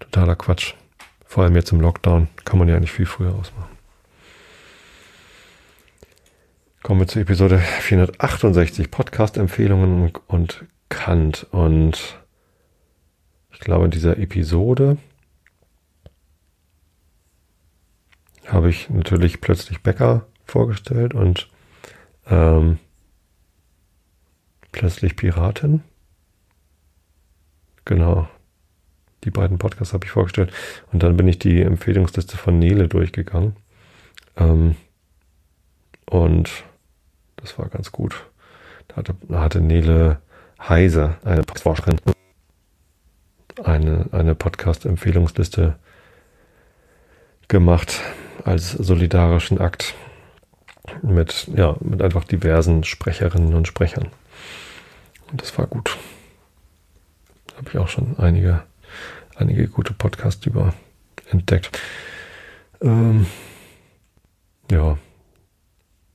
[0.00, 0.74] Totaler Quatsch.
[1.34, 3.76] Vor allem jetzt im Lockdown kann man ja nicht viel früher ausmachen.
[6.84, 11.48] Kommen wir zur Episode 468, Podcast-Empfehlungen und Kant.
[11.50, 12.20] Und
[13.50, 14.96] ich glaube, in dieser Episode
[18.46, 21.50] habe ich natürlich plötzlich Bäcker vorgestellt und
[22.26, 22.78] ähm,
[24.70, 25.82] plötzlich Piratin.
[27.84, 28.28] Genau.
[29.24, 30.52] Die beiden Podcasts habe ich vorgestellt.
[30.92, 33.56] Und dann bin ich die Empfehlungsliste von Nele durchgegangen.
[34.36, 34.76] Ähm,
[36.06, 36.50] und
[37.36, 38.26] das war ganz gut.
[38.88, 40.20] Da hatte, da hatte Nele
[40.60, 41.96] Heise, eine Forscherin,
[43.62, 45.76] eine, eine Podcast-Empfehlungsliste
[47.48, 48.00] gemacht
[48.44, 49.94] als solidarischen Akt
[51.02, 54.08] mit, ja, mit einfach diversen Sprecherinnen und Sprechern.
[55.30, 55.96] Und das war gut.
[57.46, 58.62] Da habe ich auch schon einige,
[59.36, 60.74] einige gute Podcasts über
[61.30, 61.78] entdeckt.
[62.80, 63.26] Ähm,
[64.70, 64.98] ja,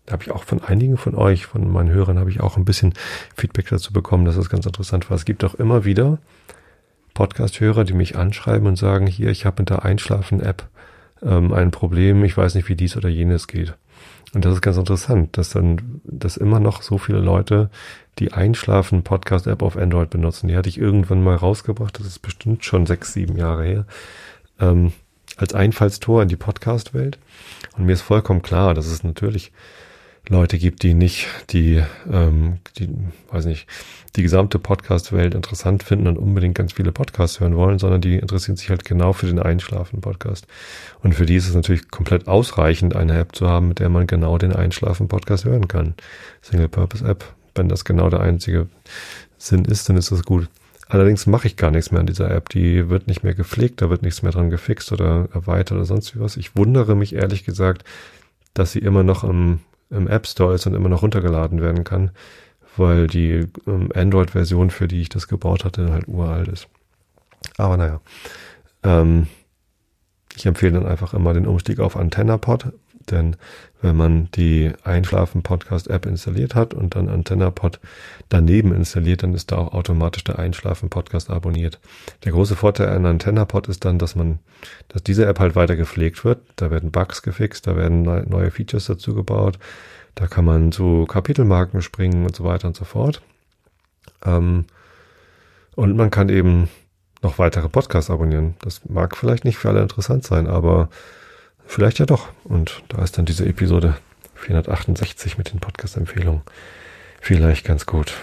[0.05, 2.65] da habe ich auch von einigen von euch, von meinen Hörern, habe ich auch ein
[2.65, 2.93] bisschen
[3.35, 5.15] Feedback dazu bekommen, dass das ganz interessant war.
[5.15, 6.19] Es gibt auch immer wieder
[7.13, 10.67] Podcast-Hörer, die mich anschreiben und sagen, hier, ich habe mit der Einschlafen-App
[11.21, 13.75] ähm, ein Problem, ich weiß nicht, wie dies oder jenes geht.
[14.33, 17.69] Und das ist ganz interessant, dass dann, dass immer noch so viele Leute
[18.19, 20.47] die Einschlafen Podcast App auf Android benutzen.
[20.47, 23.85] Die hatte ich irgendwann mal rausgebracht, das ist bestimmt schon sechs, sieben Jahre her,
[24.59, 24.93] ähm,
[25.37, 27.17] als Einfallstor in die Podcast-Welt.
[27.77, 29.51] Und mir ist vollkommen klar, dass es natürlich
[30.29, 32.87] Leute gibt, die nicht die, ähm, die,
[33.31, 33.67] weiß nicht,
[34.15, 38.55] die gesamte Podcast-Welt interessant finden und unbedingt ganz viele Podcasts hören wollen, sondern die interessieren
[38.55, 40.45] sich halt genau für den Einschlafen-Podcast.
[41.01, 44.05] Und für die ist es natürlich komplett ausreichend, eine App zu haben, mit der man
[44.05, 45.95] genau den Einschlafen-Podcast hören kann.
[46.43, 47.25] Single-Purpose-App.
[47.55, 48.67] Wenn das genau der einzige
[49.39, 50.47] Sinn ist, dann ist das gut.
[50.87, 52.49] Allerdings mache ich gar nichts mehr an dieser App.
[52.49, 56.15] Die wird nicht mehr gepflegt, da wird nichts mehr dran gefixt oder erweitert oder sonst
[56.15, 56.37] wie was.
[56.37, 57.83] Ich wundere mich ehrlich gesagt,
[58.53, 59.59] dass sie immer noch im
[59.89, 62.11] im App Store ist und immer noch runtergeladen werden kann,
[62.77, 66.67] weil die ähm, Android-Version, für die ich das gebaut hatte, halt uralt ist.
[67.57, 68.01] Aber naja,
[68.83, 69.27] ähm,
[70.35, 72.71] ich empfehle dann einfach immer den Umstieg auf AntennaPod,
[73.11, 73.35] denn
[73.81, 77.79] wenn man die Einschlafen-Podcast-App installiert hat und dann AntennaPod
[78.27, 81.79] daneben installiert, dann ist da auch automatisch der Einschlafen-Podcast abonniert.
[82.25, 84.39] Der große Vorteil an AntennaPod ist dann, dass man,
[84.89, 86.39] dass diese App halt weiter gepflegt wird.
[86.57, 89.59] Da werden Bugs gefixt, da werden neue Features dazu gebaut.
[90.15, 93.21] Da kann man zu Kapitelmarken springen und so weiter und so fort.
[94.25, 94.65] Ähm,
[95.75, 96.67] und man kann eben
[97.21, 98.55] noch weitere Podcasts abonnieren.
[98.59, 100.89] Das mag vielleicht nicht für alle interessant sein, aber
[101.69, 102.29] Vielleicht ja doch.
[102.45, 103.95] Und da ist dann diese Episode
[104.33, 106.41] 468 mit den Podcast-Empfehlungen
[107.21, 108.15] vielleicht ganz gut.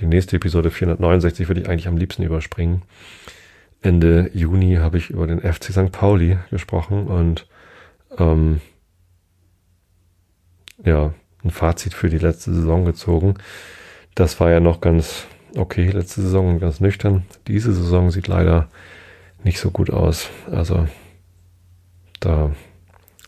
[0.00, 2.82] Die nächste Episode 469 würde ich eigentlich am liebsten überspringen.
[3.80, 5.92] Ende Juni habe ich über den FC St.
[5.92, 7.46] Pauli gesprochen und
[8.18, 8.60] ähm,
[10.84, 13.34] ja, ein Fazit für die letzte Saison gezogen.
[14.16, 15.26] Das war ja noch ganz
[15.56, 17.24] okay, letzte Saison ganz nüchtern.
[17.46, 18.68] Diese Saison sieht leider
[19.44, 20.28] nicht so gut aus.
[20.50, 20.88] Also
[22.24, 22.52] da,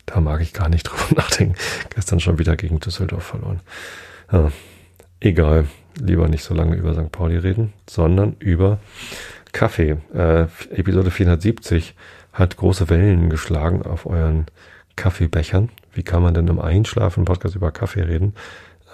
[0.07, 1.57] da mag ich gar nicht drüber nachdenken.
[1.94, 3.61] Gestern schon wieder gegen Düsseldorf verloren.
[4.33, 4.50] Ja,
[5.20, 5.66] egal,
[5.98, 7.12] lieber nicht so lange über St.
[7.12, 8.78] Pauli reden, sondern über
[9.52, 9.98] Kaffee.
[10.14, 11.94] Äh, Episode 470
[12.33, 14.46] hat große Wellen geschlagen auf euren
[14.96, 15.70] Kaffeebechern.
[15.92, 18.35] Wie kann man denn im Einschlafen Podcast über Kaffee reden?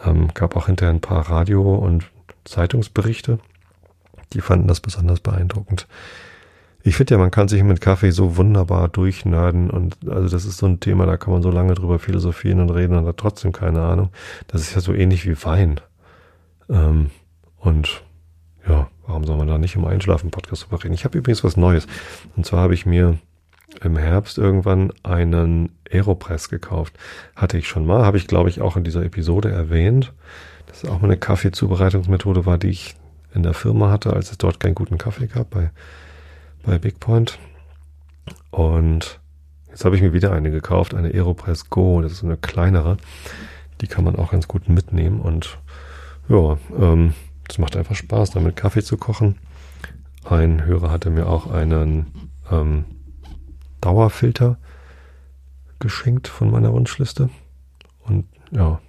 [0.04, 2.10] Ähm, gab auch hinterher ein paar Radio- und
[2.44, 3.38] Zeitungsberichte.
[4.32, 5.86] Die fanden das besonders beeindruckend.
[6.82, 10.58] Ich finde ja, man kann sich mit Kaffee so wunderbar durchnörden und also das ist
[10.58, 13.52] so ein Thema, da kann man so lange drüber philosophieren und reden und hat trotzdem
[13.52, 14.10] keine Ahnung.
[14.46, 15.80] Das ist ja so ähnlich wie Wein.
[16.70, 17.10] Ähm,
[17.58, 18.02] und
[18.66, 20.94] ja, warum soll man da nicht im Einschlafen-Podcast drüber reden?
[20.94, 21.86] Ich habe übrigens was Neues.
[22.36, 23.18] Und zwar habe ich mir
[23.82, 26.94] im Herbst irgendwann einen Aeropress gekauft.
[27.36, 30.12] Hatte ich schon mal, habe ich glaube ich auch in dieser Episode erwähnt.
[30.66, 32.94] Das ist auch mal eine Kaffeezubereitungsmethode war, die ich
[33.34, 35.70] in der Firma hatte, als es dort keinen guten Kaffee gab bei
[36.62, 37.38] bei Big Point.
[38.50, 39.20] Und
[39.68, 42.00] jetzt habe ich mir wieder eine gekauft, eine Aeropress Go.
[42.02, 42.96] Das ist eine kleinere.
[43.80, 45.20] Die kann man auch ganz gut mitnehmen.
[45.20, 45.58] Und
[46.28, 47.14] ja, ähm,
[47.48, 49.38] es macht einfach Spaß, damit Kaffee zu kochen.
[50.24, 52.06] Ein Hörer hatte mir auch einen
[52.50, 52.84] ähm,
[53.80, 54.58] Dauerfilter
[55.78, 57.30] geschenkt von meiner Wunschliste.
[58.04, 58.80] Und ja,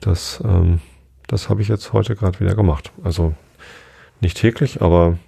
[0.00, 0.80] das, ähm,
[1.26, 2.92] das habe ich jetzt heute gerade wieder gemacht.
[3.02, 3.34] Also
[4.20, 5.18] nicht täglich, aber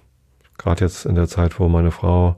[0.61, 2.35] Gerade jetzt in der Zeit, wo meine Frau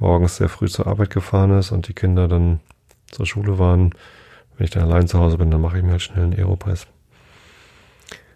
[0.00, 2.58] morgens sehr früh zur Arbeit gefahren ist und die Kinder dann
[3.06, 3.94] zur Schule waren,
[4.56, 6.88] wenn ich dann allein zu Hause bin, dann mache ich mir halt schnell einen Aeropress.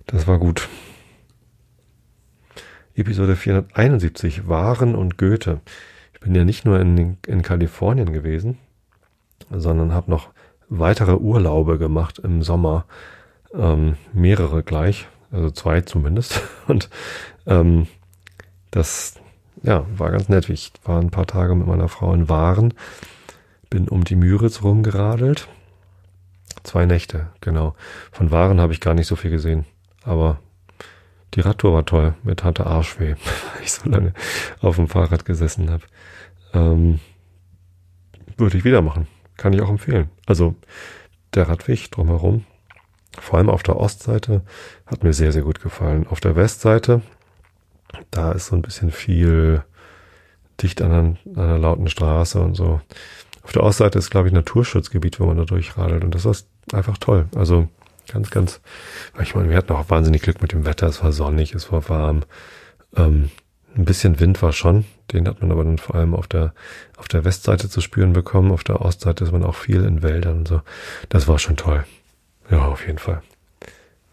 [0.06, 0.68] Das war gut.
[2.94, 5.60] Episode 471, Waren und Goethe.
[6.14, 8.58] Ich bin ja nicht nur in, in Kalifornien gewesen,
[9.50, 10.30] sondern habe noch
[10.68, 12.84] weitere Urlaube gemacht im Sommer.
[13.52, 16.42] Ähm, mehrere gleich, also zwei zumindest.
[16.68, 16.90] Und
[17.46, 17.88] ähm,
[18.70, 19.14] das
[19.62, 20.48] ja, war ganz nett.
[20.48, 22.74] Ich war ein paar Tage mit meiner Frau in Waren,
[23.70, 25.48] bin um die Müritz rumgeradelt
[26.66, 27.76] Zwei Nächte, genau.
[28.10, 29.66] Von Waren habe ich gar nicht so viel gesehen.
[30.02, 30.40] Aber
[31.34, 32.14] die Radtour war toll.
[32.24, 34.12] Mir tat der Arsch weh, weil ich so lange
[34.60, 35.84] auf dem Fahrrad gesessen habe.
[36.52, 36.98] Ähm,
[38.36, 39.06] würde ich wieder machen.
[39.36, 40.10] Kann ich auch empfehlen.
[40.26, 40.56] Also
[41.34, 42.44] der Radweg drumherum,
[43.16, 44.42] vor allem auf der Ostseite,
[44.86, 46.08] hat mir sehr, sehr gut gefallen.
[46.08, 47.00] Auf der Westseite,
[48.10, 49.62] da ist so ein bisschen viel
[50.62, 52.80] dicht an, an einer lauten Straße und so.
[53.42, 56.02] Auf der Ostseite ist, glaube ich, Naturschutzgebiet, wo man da durchradelt.
[56.02, 57.26] Und das ist einfach toll.
[57.36, 57.68] Also
[58.12, 58.60] ganz, ganz,
[59.22, 60.86] ich meine, wir hatten auch wahnsinnig Glück mit dem Wetter.
[60.86, 62.24] Es war sonnig, es war warm.
[62.96, 63.30] Ähm,
[63.76, 64.84] ein bisschen Wind war schon.
[65.12, 66.54] Den hat man aber dann vor allem auf der,
[66.96, 68.50] auf der Westseite zu spüren bekommen.
[68.50, 70.62] Auf der Ostseite ist man auch viel in Wäldern und so.
[71.08, 71.84] Das war schon toll.
[72.50, 73.22] Ja, auf jeden Fall.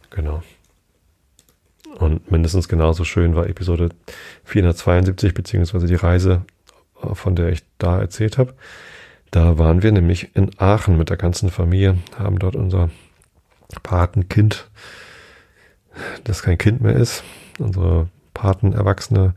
[0.10, 0.44] Genau.
[2.00, 3.90] Und mindestens genauso schön war Episode
[4.46, 6.46] 472, beziehungsweise die Reise,
[7.14, 8.54] von der ich da erzählt habe.
[9.32, 12.90] Da waren wir nämlich in Aachen mit der ganzen Familie, haben dort unser
[13.82, 14.70] Patenkind,
[16.24, 17.24] das kein Kind mehr ist,
[17.60, 19.34] unsere patenerwachsene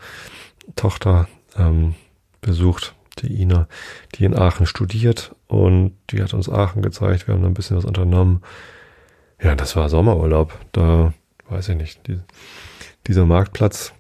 [0.75, 1.95] Tochter ähm,
[2.41, 3.69] besucht, die Ina,
[4.15, 7.27] die in Aachen studiert und die hat uns Aachen gezeigt.
[7.27, 8.43] Wir haben da ein bisschen was unternommen.
[9.41, 10.59] Ja, das war Sommerurlaub.
[10.73, 11.13] Da
[11.49, 12.07] weiß ich nicht.
[12.07, 12.21] Die,
[13.07, 13.93] dieser Marktplatz,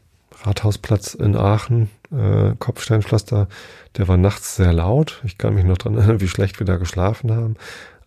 [0.42, 3.48] Rathausplatz in Aachen, äh, Kopfsteinpflaster,
[3.96, 5.22] der war nachts sehr laut.
[5.24, 7.56] Ich kann mich noch dran erinnern, wie schlecht wir da geschlafen haben.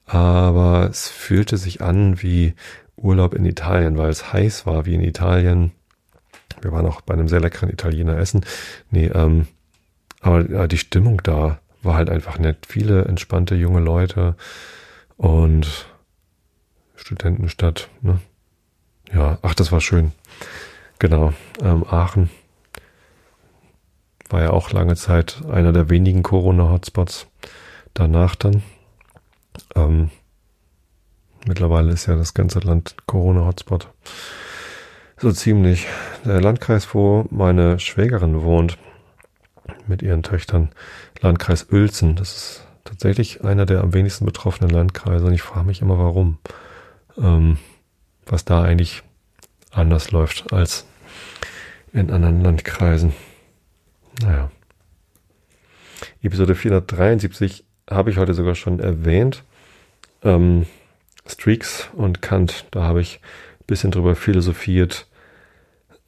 [0.05, 2.53] Aber es fühlte sich an wie
[2.95, 5.71] Urlaub in Italien, weil es heiß war wie in Italien.
[6.61, 8.45] Wir waren auch bei einem sehr leckeren Italiener essen.
[8.89, 9.47] Nee, ähm,
[10.21, 12.65] aber ja, die Stimmung da war halt einfach nett.
[12.67, 14.35] Viele entspannte junge Leute
[15.15, 15.87] und
[16.95, 17.89] Studentenstadt.
[18.01, 18.19] Ne?
[19.13, 20.11] Ja, ach, das war schön.
[20.99, 22.29] Genau, ähm, Aachen
[24.29, 27.27] war ja auch lange Zeit einer der wenigen Corona-Hotspots.
[27.93, 28.61] Danach dann.
[29.75, 30.09] Ähm,
[31.47, 33.89] mittlerweile ist ja das ganze Land Corona-Hotspot.
[35.17, 35.87] So ziemlich.
[36.25, 38.77] Der Landkreis, wo meine Schwägerin wohnt,
[39.87, 40.69] mit ihren Töchtern,
[41.21, 45.81] Landkreis Uelzen, das ist tatsächlich einer der am wenigsten betroffenen Landkreise und ich frage mich
[45.81, 46.37] immer, warum.
[47.17, 47.57] Ähm,
[48.31, 49.03] was da eigentlich
[49.71, 50.85] anders läuft als
[51.93, 53.13] in anderen Landkreisen.
[54.21, 54.51] Naja.
[56.21, 59.43] Episode 473 habe ich heute sogar schon erwähnt.
[60.23, 60.65] Ähm,
[61.25, 63.19] Streaks und Kant, da habe ich
[63.59, 65.07] ein bisschen drüber philosophiert,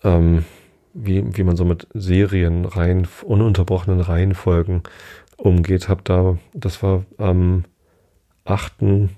[0.03, 0.45] ähm,
[0.93, 4.83] wie, wie man so mit Serien, rein, ununterbrochenen Reihenfolgen
[5.37, 5.89] umgeht.
[5.89, 7.65] Hab da, das war am
[8.45, 9.09] 8.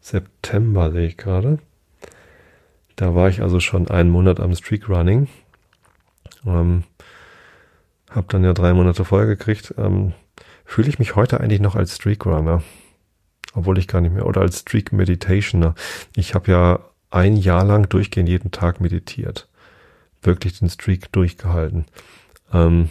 [0.00, 1.58] September, sehe ich gerade.
[2.96, 5.28] Da war ich also schon einen Monat am Streak Running.
[6.46, 6.84] Ähm,
[8.10, 9.74] hab dann ja drei Monate vorher gekriegt.
[9.78, 10.12] Ähm,
[10.64, 12.62] Fühle ich mich heute eigentlich noch als Streak Runner?
[13.54, 14.26] Obwohl ich gar nicht mehr.
[14.26, 15.74] Oder als Streak Meditationer.
[16.16, 16.80] Ich habe ja
[17.10, 19.48] ein Jahr lang durchgehend jeden Tag meditiert
[20.26, 21.86] wirklich den Streak durchgehalten.
[22.52, 22.90] Ähm,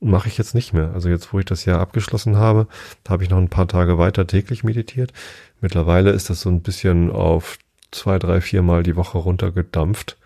[0.00, 0.92] Mache ich jetzt nicht mehr.
[0.94, 2.68] Also jetzt, wo ich das Jahr abgeschlossen habe,
[3.08, 5.12] habe ich noch ein paar Tage weiter täglich meditiert.
[5.60, 7.58] Mittlerweile ist das so ein bisschen auf
[7.90, 10.18] zwei, drei, vier Mal die Woche runtergedampft.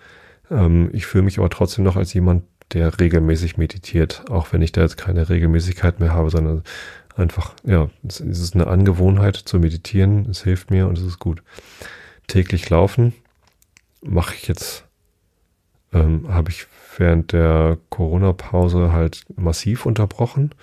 [0.50, 4.72] Ähm, ich fühle mich aber trotzdem noch als jemand, der regelmäßig meditiert, auch wenn ich
[4.72, 6.62] da jetzt keine Regelmäßigkeit mehr habe, sondern
[7.16, 11.42] einfach, ja, es ist eine Angewohnheit zu meditieren, es hilft mir und es ist gut.
[12.28, 13.12] Täglich laufen
[14.00, 14.86] mache ich jetzt
[15.92, 20.54] ähm, habe ich während der Corona-Pause halt massiv unterbrochen.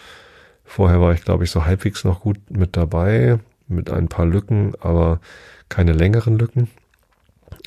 [0.63, 4.73] Vorher war ich, glaube ich, so halbwegs noch gut mit dabei, mit ein paar Lücken,
[4.79, 5.19] aber
[5.67, 6.69] keine längeren Lücken.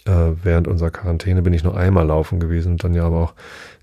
[0.04, 3.34] Äh, während unserer Quarantäne bin ich nur einmal laufen gewesen und dann ja aber auch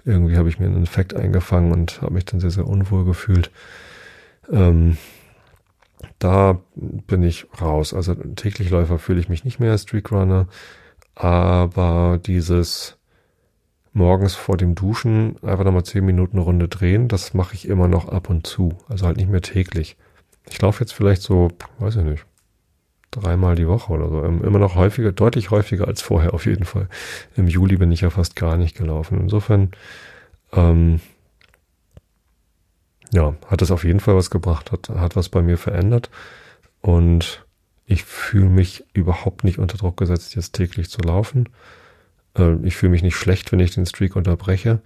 [0.04, 3.52] irgendwie habe ich mir einen Infekt eingefangen und habe mich dann sehr, sehr unwohl gefühlt.
[4.52, 4.98] Ähm,
[6.18, 7.94] da bin ich raus.
[7.94, 10.48] Also täglich Läufer fühle ich mich nicht mehr als Streakrunner,
[11.16, 12.98] aber dieses
[13.94, 17.08] morgens vor dem Duschen einfach nochmal zehn Minuten Runde drehen.
[17.08, 18.78] Das mache ich immer noch ab und zu.
[18.88, 19.98] Also halt nicht mehr täglich.
[20.50, 21.50] Ich laufe jetzt vielleicht so,
[21.80, 22.26] weiß ich nicht,
[23.12, 24.24] dreimal die Woche oder so.
[24.24, 26.88] Immer noch häufiger, deutlich häufiger als vorher auf jeden Fall.
[27.36, 29.20] Im Juli bin ich ja fast gar nicht gelaufen.
[29.20, 29.72] Insofern,
[30.54, 31.00] ähm,
[33.12, 36.10] ja, hat es auf jeden Fall was gebracht, hat, hat was bei mir verändert.
[36.82, 37.46] Und
[37.86, 41.50] ich fühle mich überhaupt nicht unter Druck gesetzt, jetzt täglich zu laufen.
[42.38, 44.82] Äh, ich fühle mich nicht schlecht, wenn ich den Streak unterbreche.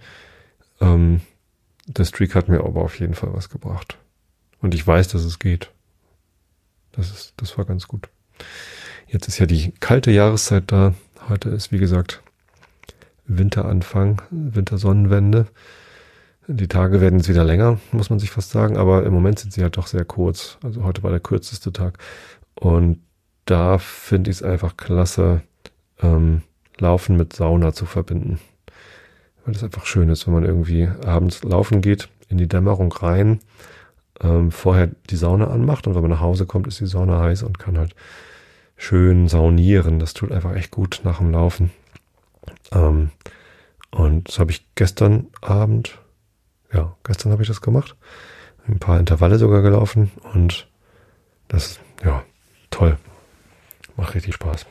[0.80, 1.20] Ähm,
[1.86, 3.98] der Streak hat mir aber auf jeden Fall was gebracht.
[4.62, 5.70] Und ich weiß, dass es geht.
[6.96, 8.08] Das ist, das war ganz gut.
[9.06, 10.94] Jetzt ist ja die kalte Jahreszeit da.
[11.28, 12.22] Heute ist, wie gesagt,
[13.26, 15.46] Winteranfang, Wintersonnenwende.
[16.46, 19.52] Die Tage werden jetzt wieder länger, muss man sich fast sagen, aber im Moment sind
[19.52, 20.58] sie halt doch sehr kurz.
[20.62, 21.98] Also heute war der kürzeste Tag.
[22.54, 23.00] Und
[23.46, 25.42] da finde ich es einfach klasse,
[26.02, 26.42] ähm,
[26.78, 28.40] Laufen mit Sauna zu verbinden.
[29.44, 33.40] Weil es einfach schön ist, wenn man irgendwie abends laufen geht, in die Dämmerung rein,
[34.20, 37.42] ähm, vorher die Sauna anmacht und wenn man nach Hause kommt, ist die Sauna heiß
[37.42, 37.94] und kann halt
[38.76, 39.98] schön saunieren.
[39.98, 41.70] Das tut einfach echt gut nach dem Laufen.
[42.72, 43.10] Ähm,
[43.90, 45.98] und das habe ich gestern Abend,
[46.72, 47.96] ja, gestern habe ich das gemacht.
[48.66, 50.68] Ein paar Intervalle sogar gelaufen und
[51.48, 52.24] das, ja,
[52.70, 52.98] toll.
[53.96, 54.66] Macht richtig Spaß.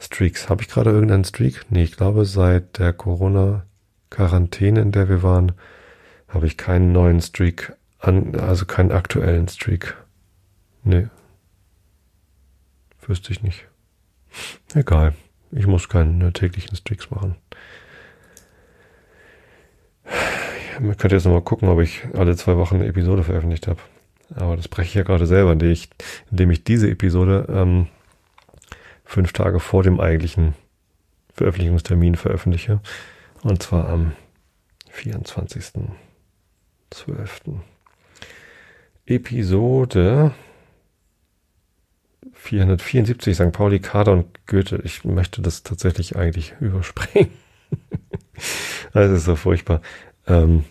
[0.00, 0.48] Streaks.
[0.48, 1.66] Habe ich gerade irgendeinen Streak?
[1.68, 5.52] Nee, ich glaube, seit der Corona-Quarantäne, in der wir waren,
[6.28, 9.96] habe ich keinen neuen Streak an, also keinen aktuellen Streak.
[10.82, 11.08] Nee.
[13.06, 13.66] Wüsste ich nicht.
[14.74, 15.14] Egal.
[15.52, 17.36] Ich muss keine täglichen Streaks machen.
[20.80, 23.80] Man könnte jetzt nochmal gucken, ob ich alle zwei Wochen eine Episode veröffentlicht habe.
[24.34, 25.90] Aber das breche ich ja gerade selber, indem ich,
[26.30, 27.88] indem ich diese Episode ähm,
[29.04, 30.54] fünf Tage vor dem eigentlichen
[31.34, 32.80] Veröffentlichungstermin veröffentliche.
[33.42, 34.12] Und zwar am
[34.94, 35.90] 24.12.
[39.10, 40.32] Episode
[42.32, 43.50] 474 St.
[43.50, 44.80] Pauli, Kader und Goethe.
[44.84, 47.32] Ich möchte das tatsächlich eigentlich überspringen.
[48.92, 49.82] das ist so furchtbar.
[50.28, 50.64] Ähm,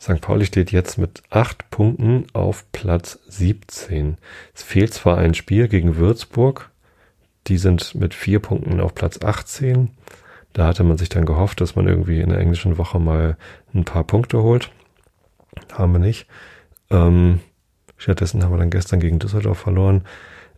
[0.00, 0.20] St.
[0.20, 4.16] Pauli steht jetzt mit acht Punkten auf Platz 17.
[4.54, 6.70] Es fehlt zwar ein Spiel gegen Würzburg,
[7.48, 9.90] die sind mit vier Punkten auf Platz 18.
[10.52, 13.36] Da hatte man sich dann gehofft, dass man irgendwie in der englischen Woche mal
[13.74, 14.70] ein paar Punkte holt.
[15.72, 16.28] Haben wir nicht.
[16.88, 17.40] Ähm,
[18.02, 20.02] stattdessen haben wir dann gestern gegen Düsseldorf verloren.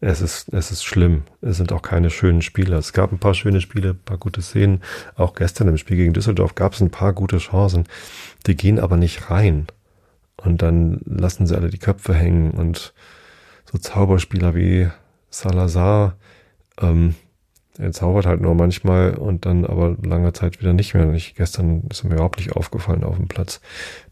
[0.00, 1.22] Es ist, es ist schlimm.
[1.40, 2.76] Es sind auch keine schönen Spiele.
[2.76, 4.82] Es gab ein paar schöne Spiele, ein paar gute Szenen.
[5.16, 7.84] Auch gestern im Spiel gegen Düsseldorf gab es ein paar gute Chancen.
[8.46, 9.66] Die gehen aber nicht rein.
[10.36, 12.92] Und dann lassen sie alle die Köpfe hängen und
[13.70, 14.88] so Zauberspieler wie
[15.30, 16.16] Salazar,
[16.80, 17.14] ähm,
[17.78, 21.12] er zaubert halt nur manchmal und dann aber lange Zeit wieder nicht mehr.
[21.12, 23.60] Ich, gestern ist mir überhaupt nicht aufgefallen auf dem Platz.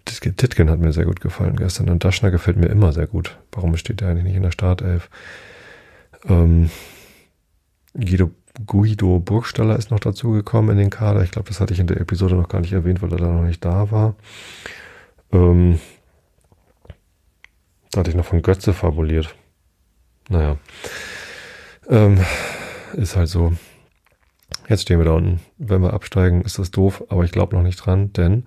[0.05, 3.39] Titkin hat mir sehr gut gefallen gestern und Daschner gefällt mir immer sehr gut.
[3.53, 5.09] Warum steht er eigentlich nicht in der Startelf?
[6.29, 6.71] Ähm,
[7.95, 8.31] Guido,
[8.67, 11.23] Guido Burgstaller ist noch dazugekommen in den Kader.
[11.23, 13.29] Ich glaube, das hatte ich in der Episode noch gar nicht erwähnt, weil er da
[13.29, 14.17] noch nicht da war.
[15.33, 15.79] Ähm,
[17.93, 19.35] da hatte ich noch von Götze fabuliert.
[20.29, 20.57] Naja.
[21.89, 22.19] Ähm,
[22.95, 23.53] ist halt so.
[24.69, 25.41] Jetzt stehen wir da unten.
[25.59, 28.45] Wenn wir absteigen, ist das doof, aber ich glaube noch nicht dran, denn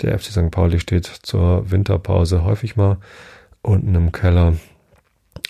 [0.00, 0.50] der FC St.
[0.50, 2.98] Pauli steht zur Winterpause häufig mal
[3.62, 4.54] unten im Keller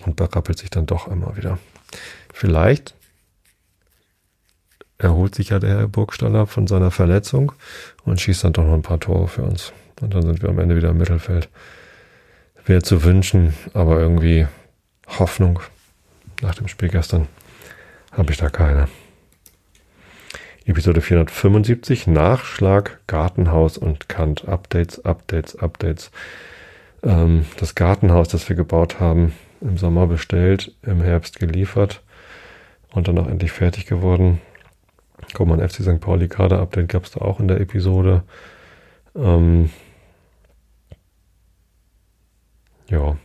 [0.04, 1.58] und berappelt sich dann doch immer wieder.
[2.32, 2.94] Vielleicht
[4.98, 7.52] erholt sich ja der Herr Burgstaller von seiner Verletzung
[8.04, 9.72] und schießt dann doch noch ein paar Tore für uns.
[10.00, 11.48] Und dann sind wir am Ende wieder im Mittelfeld.
[12.66, 14.46] Wäre zu wünschen, aber irgendwie
[15.06, 15.60] Hoffnung
[16.42, 17.28] nach dem Spiel gestern
[18.12, 18.88] habe ich da keine.
[20.64, 24.46] Episode 475, Nachschlag, Gartenhaus und Kant.
[24.46, 26.10] Updates, Updates, Updates.
[27.02, 32.02] Ähm, das Gartenhaus, das wir gebaut haben, im Sommer bestellt, im Herbst geliefert
[32.92, 34.40] und dann auch endlich fertig geworden.
[35.32, 36.00] Guck mal, FC St.
[36.00, 38.22] Pauli Kader Update gab es da auch in der Episode.
[39.16, 39.70] Ähm,
[42.88, 43.16] ja,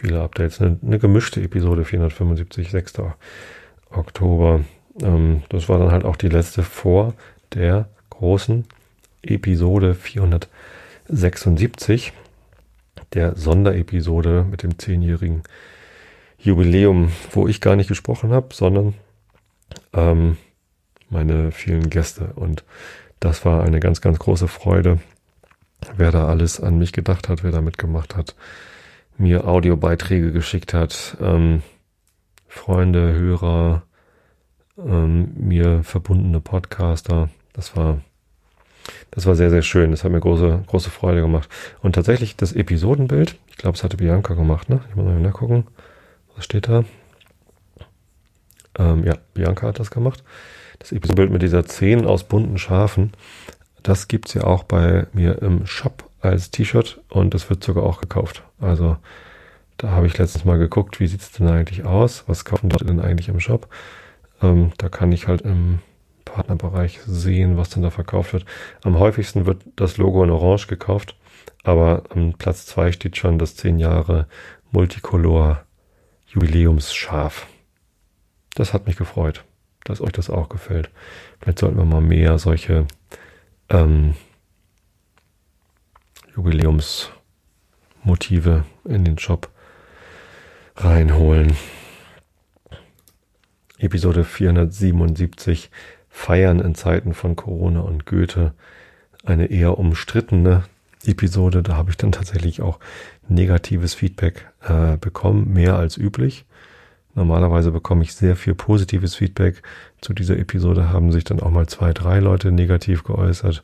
[0.00, 0.60] viele Updates.
[0.60, 2.94] Eine, eine gemischte Episode 475, 6.
[3.90, 4.64] Oktober.
[5.02, 7.14] Ähm, das war dann halt auch die letzte vor
[7.54, 8.66] der großen
[9.22, 12.12] Episode 476,
[13.12, 15.42] der Sonderepisode mit dem zehnjährigen
[16.38, 18.94] Jubiläum, wo ich gar nicht gesprochen habe, sondern
[19.92, 20.38] ähm,
[21.10, 22.32] meine vielen Gäste.
[22.36, 22.64] Und
[23.18, 25.00] das war eine ganz, ganz große Freude,
[25.96, 28.34] wer da alles an mich gedacht hat, wer da mitgemacht hat
[29.20, 31.62] mir Audiobeiträge geschickt hat, ähm,
[32.48, 33.82] Freunde, Hörer,
[34.78, 37.28] ähm, mir verbundene Podcaster.
[37.52, 38.00] Das war,
[39.10, 39.90] das war sehr, sehr schön.
[39.90, 41.48] Das hat mir große, große Freude gemacht.
[41.80, 44.80] Und tatsächlich das Episodenbild, ich glaube, es hatte Bianca gemacht, ne?
[44.88, 45.66] Ich muss mal nachgucken.
[46.34, 46.84] Was steht da?
[48.78, 50.24] Ähm, ja, Bianca hat das gemacht.
[50.78, 53.12] Das Episodenbild mit dieser 10 aus bunten Schafen,
[53.82, 58.00] das gibt's ja auch bei mir im Shop als T-Shirt und es wird sogar auch
[58.00, 58.42] gekauft.
[58.60, 58.96] Also
[59.76, 62.24] da habe ich letztens mal geguckt, wie sieht es denn eigentlich aus?
[62.26, 63.68] Was kaufen Leute denn eigentlich im Shop?
[64.42, 65.78] Ähm, da kann ich halt im
[66.24, 68.44] Partnerbereich sehen, was denn da verkauft wird.
[68.82, 71.16] Am häufigsten wird das Logo in Orange gekauft,
[71.64, 74.26] aber am Platz zwei steht schon das 10 Jahre
[74.70, 75.64] Multicolor
[76.26, 77.46] Jubiläumsschaf.
[78.54, 79.44] Das hat mich gefreut,
[79.84, 80.90] dass euch das auch gefällt.
[81.40, 82.86] Vielleicht sollten wir mal mehr solche
[83.68, 84.14] ähm,
[86.40, 89.50] Jubiläumsmotive in den Shop
[90.76, 91.54] reinholen.
[93.78, 95.70] Episode 477
[96.08, 98.54] Feiern in Zeiten von Corona und Goethe.
[99.24, 100.64] Eine eher umstrittene
[101.04, 101.62] Episode.
[101.62, 102.78] Da habe ich dann tatsächlich auch
[103.28, 106.46] negatives Feedback äh, bekommen, mehr als üblich.
[107.14, 109.62] Normalerweise bekomme ich sehr viel positives Feedback.
[110.00, 113.62] Zu dieser Episode haben sich dann auch mal zwei, drei Leute negativ geäußert,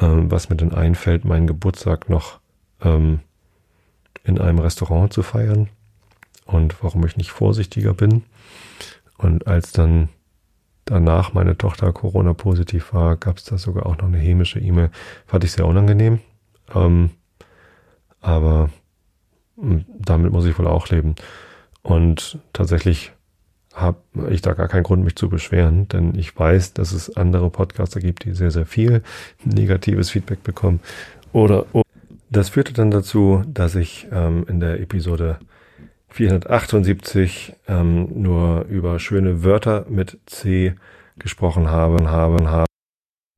[0.00, 2.40] ähm, was mir dann einfällt, meinen Geburtstag noch
[2.82, 3.20] ähm,
[4.24, 5.68] in einem Restaurant zu feiern
[6.46, 8.24] und warum ich nicht vorsichtiger bin.
[9.18, 10.08] Und als dann
[10.84, 14.90] danach meine Tochter Corona positiv war, gab es da sogar auch noch eine hämische E-Mail.
[15.26, 16.20] Fand ich sehr unangenehm.
[16.74, 17.10] Ähm,
[18.20, 18.70] aber
[19.58, 21.14] hm, damit muss ich wohl auch leben.
[21.82, 23.12] Und tatsächlich
[23.74, 23.98] habe
[24.30, 28.00] ich da gar keinen Grund, mich zu beschweren, denn ich weiß, dass es andere Podcaster
[28.00, 29.02] gibt, die sehr, sehr viel
[29.44, 30.80] negatives Feedback bekommen.
[31.32, 31.66] Oder
[32.30, 35.38] das führte dann dazu, dass ich ähm, in der Episode
[36.10, 40.74] 478 ähm, nur über schöne Wörter mit C
[41.18, 42.66] gesprochen habe und habe und habe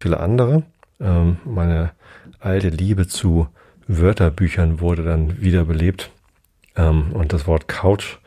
[0.03, 0.63] viele andere.
[1.01, 1.93] Ähm, meine
[2.39, 3.49] alte Liebe zu
[3.89, 6.11] Wörterbüchern wurde dann wiederbelebt
[6.77, 8.19] ähm, und das Wort Couch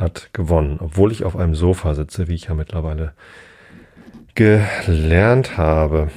[0.00, 3.12] hat gewonnen, obwohl ich auf einem Sofa sitze, wie ich ja mittlerweile
[4.34, 6.10] gelernt habe.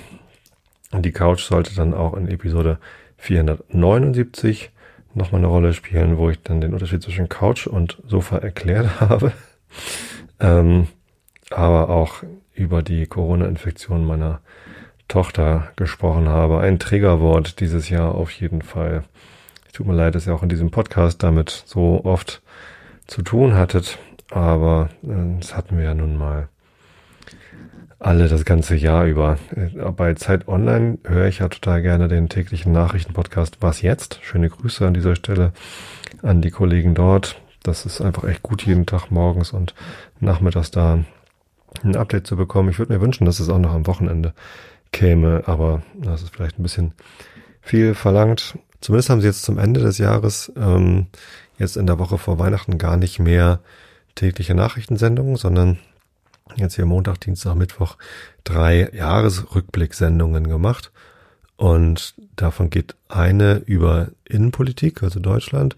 [0.91, 2.77] Und die Couch sollte dann auch in Episode
[3.17, 4.71] 479
[5.13, 9.31] nochmal eine Rolle spielen, wo ich dann den Unterschied zwischen Couch und Sofa erklärt habe.
[10.39, 10.87] ähm,
[11.49, 12.23] aber auch
[12.53, 14.41] über die Corona-Infektion meiner
[15.07, 16.59] Tochter gesprochen habe.
[16.59, 19.03] Ein Triggerwort dieses Jahr auf jeden Fall.
[19.73, 22.42] Tut mir leid, dass ihr auch in diesem Podcast damit so oft
[23.07, 23.97] zu tun hattet,
[24.31, 26.49] aber äh, das hatten wir ja nun mal
[27.99, 29.37] alle das ganze Jahr über.
[29.55, 34.19] Äh, bei Zeit Online höre ich ja total gerne den täglichen Nachrichtenpodcast Was jetzt?
[34.23, 35.53] Schöne Grüße an dieser Stelle
[36.21, 37.39] an die Kollegen dort.
[37.63, 39.73] Das ist einfach echt gut, jeden Tag morgens und
[40.19, 40.99] nachmittags da
[41.83, 42.69] ein Update zu bekommen.
[42.69, 44.33] Ich würde mir wünschen, dass es auch noch am Wochenende
[44.91, 46.93] käme, aber das ist vielleicht ein bisschen
[47.61, 48.57] viel verlangt.
[48.81, 51.07] Zumindest haben sie jetzt zum Ende des Jahres, ähm,
[51.57, 53.59] jetzt in der Woche vor Weihnachten, gar nicht mehr
[54.15, 55.79] tägliche Nachrichtensendungen, sondern
[56.55, 57.97] jetzt hier Montag, Dienstag, Mittwoch
[58.43, 60.91] drei Jahresrückblicksendungen gemacht.
[61.55, 65.75] Und davon geht eine über Innenpolitik, also Deutschland,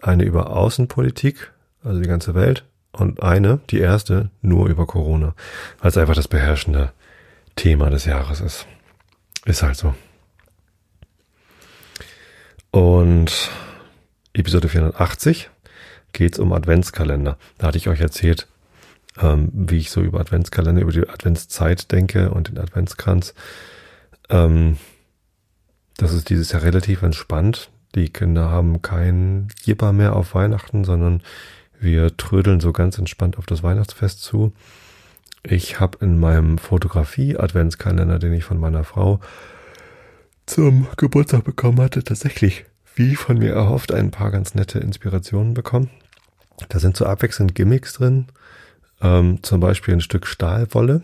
[0.00, 1.52] eine über Außenpolitik,
[1.82, 5.34] also die ganze Welt, und eine, die erste, nur über Corona,
[5.80, 6.92] weil es einfach das beherrschende
[7.54, 8.66] Thema des Jahres ist.
[9.44, 9.94] Ist halt so.
[12.70, 13.50] Und
[14.36, 15.50] Episode 480
[16.12, 17.38] geht's um Adventskalender.
[17.58, 18.46] Da hatte ich euch erzählt,
[19.18, 23.34] ähm, wie ich so über Adventskalender, über die Adventszeit denke und den Adventskranz.
[24.28, 24.76] Ähm,
[25.96, 27.70] das ist dieses Jahr relativ entspannt.
[27.94, 31.22] Die Kinder haben kein Jipper mehr auf Weihnachten, sondern
[31.80, 34.52] wir trödeln so ganz entspannt auf das Weihnachtsfest zu.
[35.42, 39.20] Ich habe in meinem Fotografie-Adventskalender, den ich von meiner Frau
[40.44, 42.66] zum Geburtstag bekommen hatte, tatsächlich,
[42.96, 45.90] wie von mir erhofft, ein paar ganz nette Inspirationen bekommen.
[46.68, 48.26] Da sind so abwechselnd Gimmicks drin.
[49.00, 51.02] Ähm, zum Beispiel ein Stück Stahlwolle.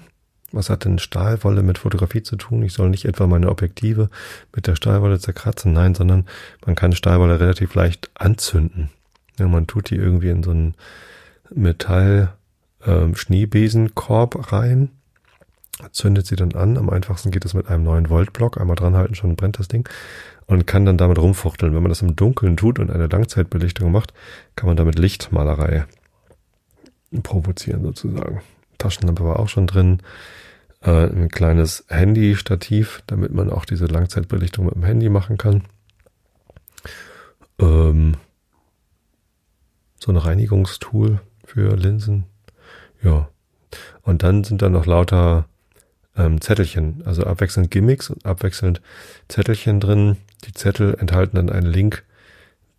[0.50, 2.62] Was hat denn Stahlwolle mit Fotografie zu tun?
[2.62, 4.10] Ich soll nicht etwa meine Objektive
[4.54, 6.26] mit der Stahlwolle zerkratzen, nein, sondern
[6.66, 8.90] man kann Stahlwolle relativ leicht anzünden.
[9.38, 10.74] Ja, man tut die irgendwie in so einen
[11.54, 12.34] Metall
[12.86, 13.14] ähm,
[14.50, 14.90] rein,
[15.92, 16.76] zündet sie dann an.
[16.76, 18.60] Am einfachsten geht es mit einem neuen Voltblock.
[18.60, 19.88] Einmal dranhalten, schon brennt das Ding.
[20.52, 21.74] Und kann dann damit rumfuchteln.
[21.74, 24.12] Wenn man das im Dunkeln tut und eine Langzeitbelichtung macht,
[24.54, 25.86] kann man damit Lichtmalerei
[27.22, 28.42] provozieren sozusagen.
[28.76, 30.02] Taschenlampe war auch schon drin.
[30.82, 35.62] Äh, ein kleines Handy-Stativ, damit man auch diese Langzeitbelichtung mit dem Handy machen kann.
[37.58, 38.18] Ähm,
[39.98, 42.24] so ein Reinigungstool für Linsen.
[43.02, 43.30] Ja.
[44.02, 45.46] Und dann sind da noch lauter
[46.16, 48.80] ähm, Zettelchen, also abwechselnd Gimmicks und abwechselnd
[49.28, 50.16] Zettelchen drin.
[50.44, 52.04] Die Zettel enthalten dann einen Link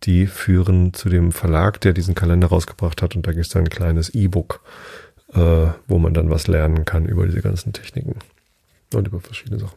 [0.04, 3.16] die führen zu dem Verlag, der diesen Kalender rausgebracht hat.
[3.16, 4.60] Und da gibt es dann ein kleines E-Book,
[5.32, 8.18] äh, wo man dann was lernen kann über diese ganzen Techniken
[8.92, 9.76] und über verschiedene Sachen.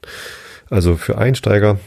[0.69, 1.79] Also für Einsteiger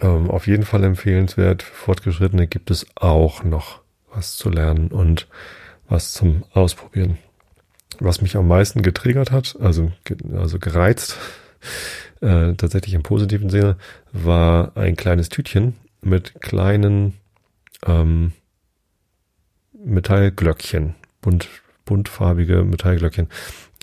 [0.00, 1.62] ähm, auf jeden Fall empfehlenswert.
[1.62, 3.80] Für Fortgeschrittene gibt es auch noch
[4.12, 5.28] was zu lernen und
[5.88, 7.18] was zum Ausprobieren.
[8.00, 9.92] Was mich am meisten getriggert hat, also,
[10.34, 11.16] also gereizt,
[12.20, 13.76] äh, tatsächlich im positiven Sinne,
[14.12, 17.14] war ein kleines Tütchen mit kleinen
[17.84, 18.32] ähm,
[19.72, 21.48] Metallglöckchen, bunt,
[21.84, 23.28] buntfarbige Metallglöckchen.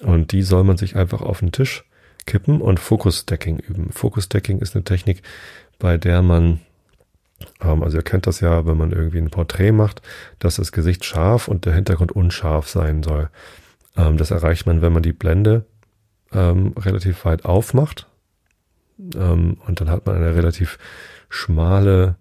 [0.04, 1.84] Und die soll man sich einfach auf den Tisch
[2.26, 3.92] kippen und Focus-Stacking üben.
[3.92, 5.22] Focus-Stacking ist eine Technik,
[5.80, 6.62] bei der man,
[7.62, 10.02] ähm, also ihr kennt das ja, wenn man irgendwie ein Porträt macht,
[10.40, 13.30] dass das Gesicht scharf und der Hintergrund unscharf sein soll.
[13.96, 15.66] Ähm, das erreicht man, wenn man die Blende
[16.32, 18.08] ähm, relativ weit aufmacht.
[19.16, 20.78] Ähm, und dann hat man eine relativ
[21.30, 22.16] schmale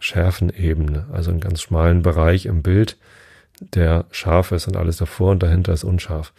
[0.00, 2.96] Schärfenebene, also einen ganz schmalen Bereich im Bild,
[3.60, 6.32] der scharf ist und alles davor und dahinter ist unscharf.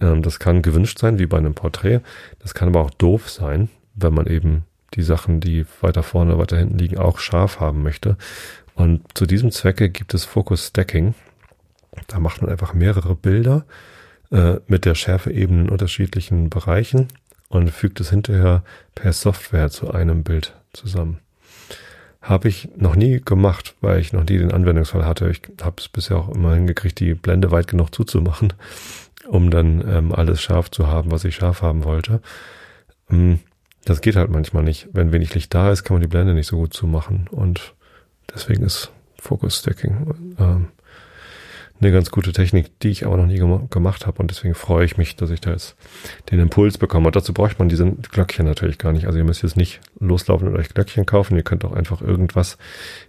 [0.00, 2.00] Ähm, das kann gewünscht sein, wie bei einem Porträt.
[2.40, 4.64] Das kann aber auch doof sein, wenn man eben
[4.94, 8.16] die Sachen, die weiter vorne, weiter hinten liegen, auch scharf haben möchte.
[8.74, 11.14] Und zu diesem Zwecke gibt es Focus Stacking.
[12.08, 13.64] Da macht man einfach mehrere Bilder
[14.32, 17.08] äh, mit der Schärfeebene in unterschiedlichen Bereichen
[17.48, 18.62] und fügt es hinterher
[18.94, 21.18] per Software zu einem Bild zusammen.
[22.22, 25.28] Habe ich noch nie gemacht, weil ich noch nie den Anwendungsfall hatte.
[25.28, 28.52] Ich habe es bisher auch immer hingekriegt, die Blende weit genug zuzumachen,
[29.28, 32.22] um dann ähm, alles scharf zu haben, was ich scharf haben wollte.
[33.10, 33.40] Ähm,
[33.84, 34.88] das geht halt manchmal nicht.
[34.92, 37.28] Wenn wenig Licht da ist, kann man die Blende nicht so gut zumachen.
[37.30, 37.74] Und
[38.32, 40.68] deswegen ist Focus Stacking ähm,
[41.82, 44.84] eine ganz gute Technik, die ich aber noch nie gem gemacht habe und deswegen freue
[44.84, 45.76] ich mich, dass ich da jetzt
[46.30, 47.06] den Impuls bekomme.
[47.08, 49.06] Und dazu braucht man diese Glöckchen natürlich gar nicht.
[49.06, 51.36] Also ihr müsst jetzt nicht loslaufen und euch Glöckchen kaufen.
[51.36, 52.56] Ihr könnt auch einfach irgendwas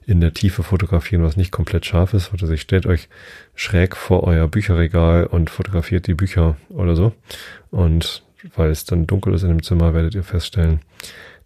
[0.05, 2.33] in der Tiefe fotografieren, was nicht komplett scharf ist.
[2.33, 3.09] Oder ihr stellt euch
[3.55, 7.13] schräg vor euer Bücherregal und fotografiert die Bücher oder so.
[7.69, 8.23] Und
[8.55, 10.79] weil es dann dunkel ist in dem Zimmer, werdet ihr feststellen,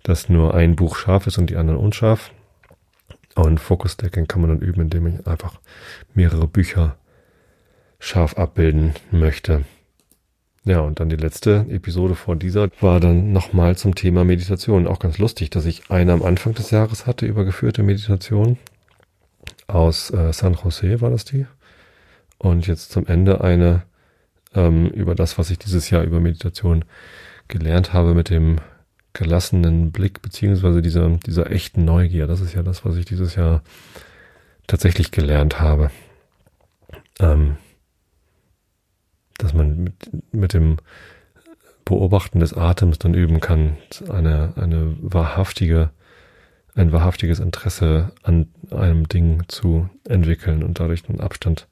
[0.04, 2.32] dass nur ein Buch scharf ist und die anderen unscharf.
[3.36, 5.60] Und Focus Stacking kann man dann üben, indem ich einfach
[6.16, 6.98] mehrere Bücher
[8.00, 9.64] scharf abbilden möchte.
[10.68, 14.86] Ja, und dann die letzte Episode vor dieser war dann nochmal zum Thema Meditation.
[14.86, 18.58] Auch ganz lustig, dass ich eine am Anfang des Jahres hatte über geführte Meditation.
[19.68, 21.46] Aus äh, San Jose war das die.
[22.38, 23.84] Und jetzt zum Ende eine
[24.54, 26.84] ähm, über das, was ich dieses Jahr über Meditation
[27.48, 28.58] gelernt habe mit dem
[29.14, 32.28] gelassenen Blick, beziehungsweise dieser, dieser echten Neugier.
[32.28, 33.64] Das ist ja das, was ich dieses Jahr
[34.68, 35.92] tatsächlich gelernt habe.
[37.20, 37.58] Ähm,
[40.38, 40.78] mit, dem
[41.88, 43.78] Beobachten des Atems dann üben kann,
[44.10, 45.92] eine, eine wahrhaftige,
[46.76, 51.68] ein wahrhaftiges Interesse an einem Ding zu entwickeln und dadurch einen Abstand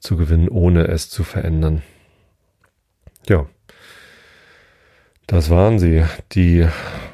[0.00, 1.82] zu gewinnen, ohne es zu verändern.
[3.28, 3.46] Ja.
[5.26, 6.66] Das waren sie, die,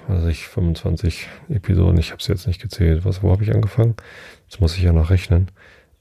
[0.08, 3.04] was ich, 25 Episoden, ich habe es jetzt nicht gezählt.
[3.04, 3.94] Was, wo habe ich angefangen?
[4.48, 5.50] Jetzt muss ich ja noch rechnen.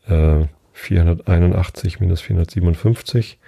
[0.08, 3.40] Äh, 481 minus 457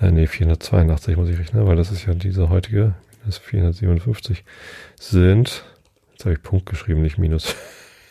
[0.00, 4.44] äh, nee, 482 muss ich rechnen, weil das ist ja diese heutige, minus 457
[4.98, 5.64] sind,
[6.12, 7.54] jetzt habe ich Punkt geschrieben, nicht Minus,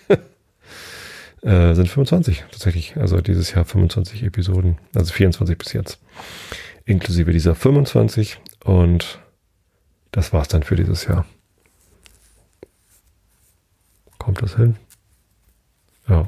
[1.41, 2.95] äh, sind 25 tatsächlich.
[2.97, 5.99] Also dieses Jahr 25 Episoden, also 24 bis jetzt.
[6.85, 9.19] Inklusive dieser 25 und
[10.11, 11.25] das war's dann für dieses Jahr.
[14.17, 14.75] Kommt das hin?
[16.07, 16.27] Ja.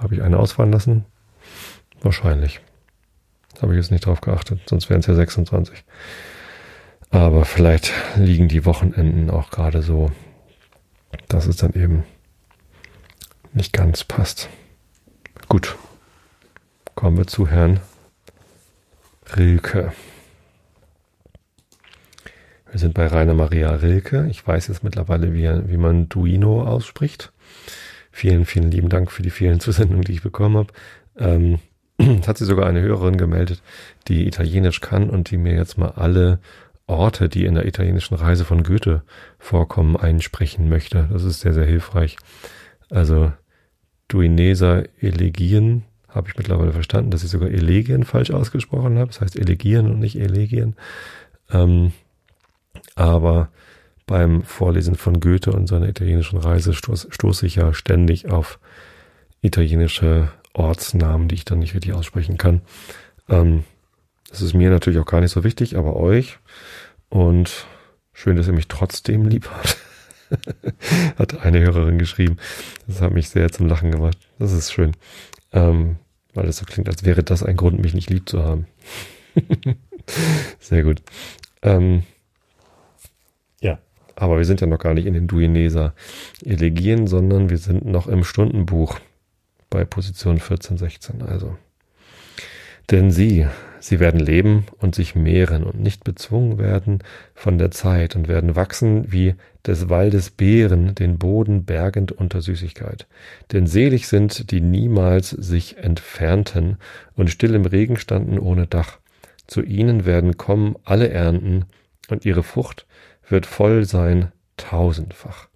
[0.00, 1.04] Habe ich eine ausfallen lassen?
[2.02, 2.60] Wahrscheinlich.
[3.62, 5.84] Habe ich jetzt nicht drauf geachtet, sonst wären es ja 26.
[7.10, 10.10] Aber vielleicht liegen die Wochenenden auch gerade so,
[11.28, 12.04] dass es dann eben
[13.52, 14.48] nicht ganz passt.
[15.48, 15.76] Gut.
[16.94, 17.80] Kommen wir zu Herrn
[19.36, 19.92] Rilke.
[22.70, 24.26] Wir sind bei Rainer Maria Rilke.
[24.28, 27.32] Ich weiß jetzt mittlerweile, wie, wie man Duino ausspricht.
[28.10, 30.72] Vielen, vielen lieben Dank für die vielen Zusendungen, die ich bekommen habe.
[31.16, 31.60] Ähm,
[32.26, 33.62] hat sie sogar eine Hörerin gemeldet,
[34.08, 36.38] die Italienisch kann und die mir jetzt mal alle
[36.86, 39.02] Orte, die in der italienischen Reise von Goethe
[39.38, 41.08] vorkommen, einsprechen möchte.
[41.12, 42.16] Das ist sehr, sehr hilfreich.
[42.90, 43.32] Also
[44.08, 49.08] Duineser Elegien habe ich mittlerweile verstanden, dass ich sogar Elegien falsch ausgesprochen habe.
[49.08, 50.76] Das heißt Elegien und nicht Elegien.
[51.50, 51.92] Ähm,
[52.94, 53.48] aber
[54.06, 58.58] beim Vorlesen von Goethe und seiner italienischen Reise stoße stoß ich ja ständig auf
[59.40, 62.62] italienische Ortsnamen, die ich dann nicht richtig aussprechen kann.
[63.28, 63.64] Ähm,
[64.30, 66.38] das ist mir natürlich auch gar nicht so wichtig, aber euch.
[67.08, 67.66] Und
[68.12, 69.76] schön, dass ihr mich trotzdem lieb habt.
[71.18, 72.38] hat eine Hörerin geschrieben.
[72.86, 74.16] Das hat mich sehr zum Lachen gemacht.
[74.38, 74.92] Das ist schön.
[75.52, 75.96] Ähm,
[76.32, 78.66] weil es so klingt, als wäre das ein Grund, mich nicht lieb zu haben.
[80.58, 81.02] sehr gut.
[81.62, 82.02] Ähm,
[83.60, 83.78] ja,
[84.16, 85.94] aber wir sind ja noch gar nicht in den Duineser
[86.44, 88.98] Elegien, sondern wir sind noch im Stundenbuch
[89.74, 91.58] bei Position 14, 16 also.
[92.92, 93.46] Denn sie,
[93.80, 97.00] sie werden leben und sich mehren und nicht bezwungen werden
[97.34, 99.34] von der Zeit und werden wachsen wie
[99.66, 103.08] des Waldes Beeren, den Boden bergend unter Süßigkeit.
[103.52, 106.76] Denn selig sind, die niemals sich entfernten
[107.16, 108.98] und still im Regen standen ohne Dach.
[109.48, 111.64] Zu ihnen werden kommen alle Ernten
[112.10, 112.86] und ihre Frucht
[113.28, 115.48] wird voll sein tausendfach.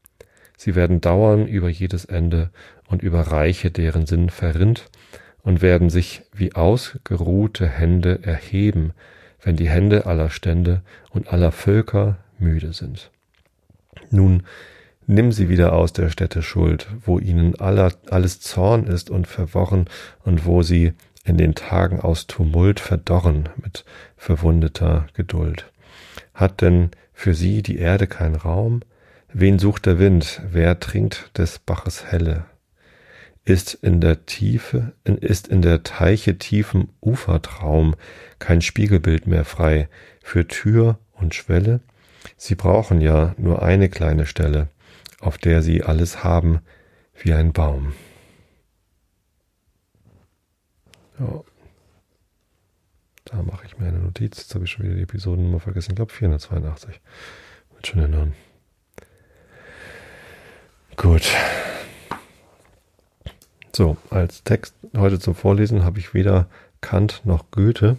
[0.57, 2.51] Sie werden dauern über jedes Ende
[2.89, 4.91] und über Reiche, deren Sinn verrinnt
[5.43, 8.93] und werden sich wie ausgeruhte Hände erheben,
[9.43, 13.11] wenn die Hände aller Stände und aller Völker müde sind.
[14.11, 14.43] Nun
[15.07, 19.86] nimm sie wieder aus der Stätte Schuld, wo ihnen aller, alles Zorn ist und verworren
[20.24, 20.93] und wo sie
[21.24, 23.84] in den Tagen aus Tumult verdorren mit
[24.16, 25.70] verwundeter Geduld.
[26.34, 28.80] Hat denn für sie die Erde kein Raum?
[29.32, 30.43] Wen sucht der Wind?
[30.51, 32.45] Wer trinkt des Baches Helle?
[33.49, 37.95] Ist in der Tiefe, ist in der Teiche tiefem Ufertraum
[38.39, 39.89] kein Spiegelbild mehr frei
[40.23, 41.81] für Tür und Schwelle?
[42.37, 44.69] Sie brauchen ja nur eine kleine Stelle,
[45.19, 46.61] auf der sie alles haben
[47.15, 47.95] wie ein Baum.
[51.19, 51.43] Ja.
[53.25, 54.41] Da mache ich mir eine Notiz.
[54.41, 55.93] Jetzt habe ich schon wieder die Episodennummer vergessen.
[55.93, 57.01] Ich glaube 482.
[57.73, 58.35] Wird schon erinnern.
[60.97, 61.33] Gut.
[63.73, 66.47] So, als Text heute zum Vorlesen habe ich weder
[66.81, 67.97] Kant noch Goethe,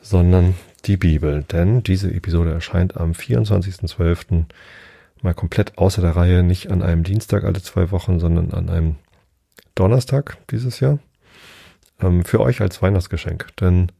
[0.00, 0.54] sondern
[0.84, 1.44] die Bibel.
[1.50, 4.44] Denn diese Episode erscheint am 24.12.
[5.22, 8.96] mal komplett außer der Reihe, nicht an einem Dienstag alle zwei Wochen, sondern an einem
[9.74, 10.98] Donnerstag dieses Jahr.
[12.00, 13.48] Ähm, für euch als Weihnachtsgeschenk.
[13.60, 13.90] Denn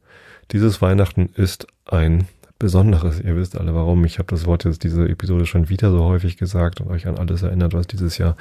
[0.51, 3.21] dieses Weihnachten ist ein Besonderes.
[3.21, 4.03] Ihr wisst alle warum.
[4.05, 7.17] Ich habe das Wort jetzt diese Episode schon wieder so häufig gesagt und euch an
[7.17, 8.35] alles erinnert, was dieses Jahr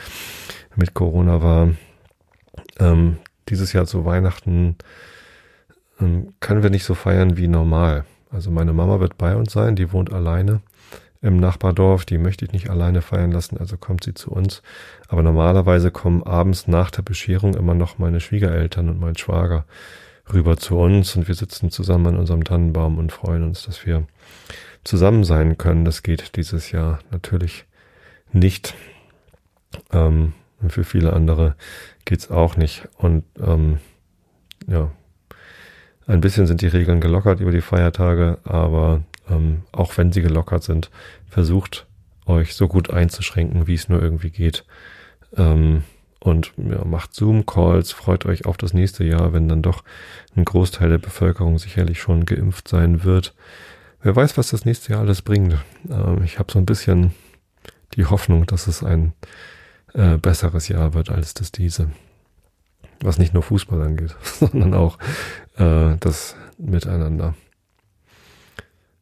[0.75, 1.71] mit Corona war.
[2.79, 4.77] Ähm, dieses Jahr zu Weihnachten
[6.01, 8.05] ähm, können wir nicht so feiern wie normal.
[8.31, 10.61] Also meine Mama wird bei uns sein, die wohnt alleine
[11.21, 14.63] im Nachbardorf, die möchte ich nicht alleine feiern lassen, also kommt sie zu uns.
[15.09, 19.65] Aber normalerweise kommen abends nach der Bescherung immer noch meine Schwiegereltern und mein Schwager
[20.33, 24.07] rüber zu uns und wir sitzen zusammen an unserem Tannenbaum und freuen uns, dass wir
[24.85, 25.85] zusammen sein können.
[25.85, 27.65] Das geht dieses Jahr natürlich
[28.33, 28.75] nicht.
[29.93, 30.35] Ähm,
[30.69, 31.55] für viele andere
[32.05, 32.89] geht's auch nicht.
[32.97, 33.79] Und ähm,
[34.67, 34.91] ja,
[36.07, 40.63] ein bisschen sind die Regeln gelockert über die Feiertage, aber ähm, auch wenn sie gelockert
[40.63, 40.91] sind,
[41.29, 41.87] versucht
[42.27, 44.65] euch so gut einzuschränken, wie es nur irgendwie geht.
[45.37, 45.85] Ähm,
[46.21, 49.85] und ja, macht Zoom-Calls, freut euch auf das nächste Jahr, wenn dann doch
[50.37, 53.35] ein Großteil der Bevölkerung sicherlich schon geimpft sein wird.
[54.03, 55.57] Wer weiß, was das nächste Jahr alles bringt.
[55.89, 57.13] Ähm, ich habe so ein bisschen
[57.95, 59.13] die Hoffnung, dass es ein
[59.99, 61.91] äh, besseres Jahr wird als das diese.
[63.01, 64.99] Was nicht nur Fußball angeht, sondern auch
[65.57, 67.35] äh, das Miteinander.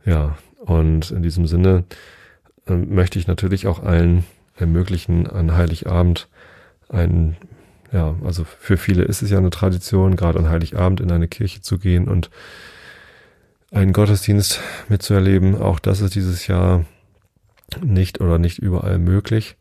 [0.05, 1.85] Ja, und in diesem Sinne
[2.67, 4.25] äh, möchte ich natürlich auch allen
[4.57, 6.29] ermöglichen, an Heiligabend
[6.89, 7.37] ein,
[7.93, 11.61] ja, also für viele ist es ja eine Tradition, gerade an Heiligabend in eine Kirche
[11.61, 12.31] zu gehen und
[13.71, 15.61] einen Gottesdienst mitzuerleben.
[15.61, 16.85] Auch das ist dieses Jahr
[17.85, 19.57] nicht oder nicht überall möglich.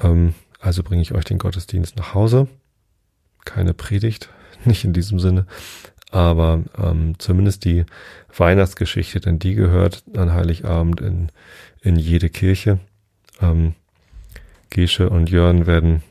[0.00, 0.34] Ähm,
[0.64, 2.48] also bringe ich euch den Gottesdienst nach Hause.
[3.44, 4.30] Keine Predigt,
[4.64, 5.46] nicht in diesem Sinne,
[6.10, 7.84] aber ähm, zumindest die
[8.34, 11.30] Weihnachtsgeschichte, denn die gehört an Heiligabend in,
[11.82, 12.80] in jede Kirche.
[13.40, 13.74] Ähm,
[14.70, 16.02] Gesche und Jörn werden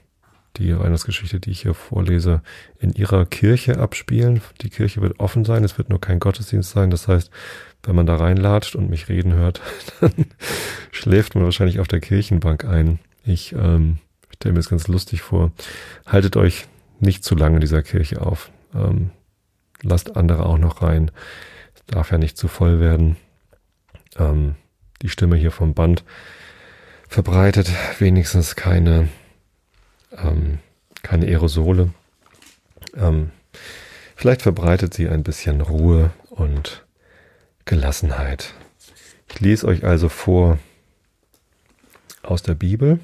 [0.57, 2.43] die Weihnachtsgeschichte, die ich hier vorlese,
[2.79, 4.41] in ihrer Kirche abspielen.
[4.61, 6.91] Die Kirche wird offen sein, es wird nur kein Gottesdienst sein.
[6.91, 7.31] Das heißt,
[7.81, 9.61] wenn man da reinlatscht und mich reden hört,
[9.99, 10.13] dann
[10.91, 12.99] schläft man wahrscheinlich auf der Kirchenbank ein.
[13.25, 13.97] Ich ähm,
[14.35, 15.51] stelle mir das ganz lustig vor.
[16.05, 16.67] Haltet euch
[16.99, 18.51] nicht zu lange in dieser Kirche auf.
[18.73, 19.11] Ähm,
[19.81, 21.11] lasst andere auch noch rein.
[21.75, 23.17] Es darf ja nicht zu voll werden.
[24.17, 24.55] Ähm,
[25.01, 26.03] die Stimme hier vom Band
[27.07, 27.69] verbreitet
[27.99, 29.09] wenigstens keine
[30.17, 30.59] ähm,
[31.01, 31.89] keine Aerosole.
[32.95, 33.31] Ähm,
[34.15, 36.85] vielleicht verbreitet sie ein bisschen Ruhe und
[37.65, 38.53] Gelassenheit.
[39.29, 40.57] Ich lese euch also vor
[42.23, 42.99] aus der Bibel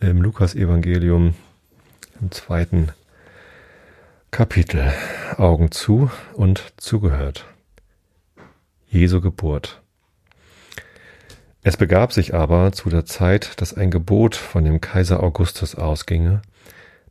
[0.00, 1.34] im Lukas-Evangelium
[2.20, 2.88] im zweiten
[4.30, 4.92] Kapitel.
[5.36, 7.46] Augen zu und zugehört.
[8.88, 9.82] Jesu Geburt.
[11.62, 16.42] Es begab sich aber zu der Zeit, dass ein Gebot von dem Kaiser Augustus ausginge,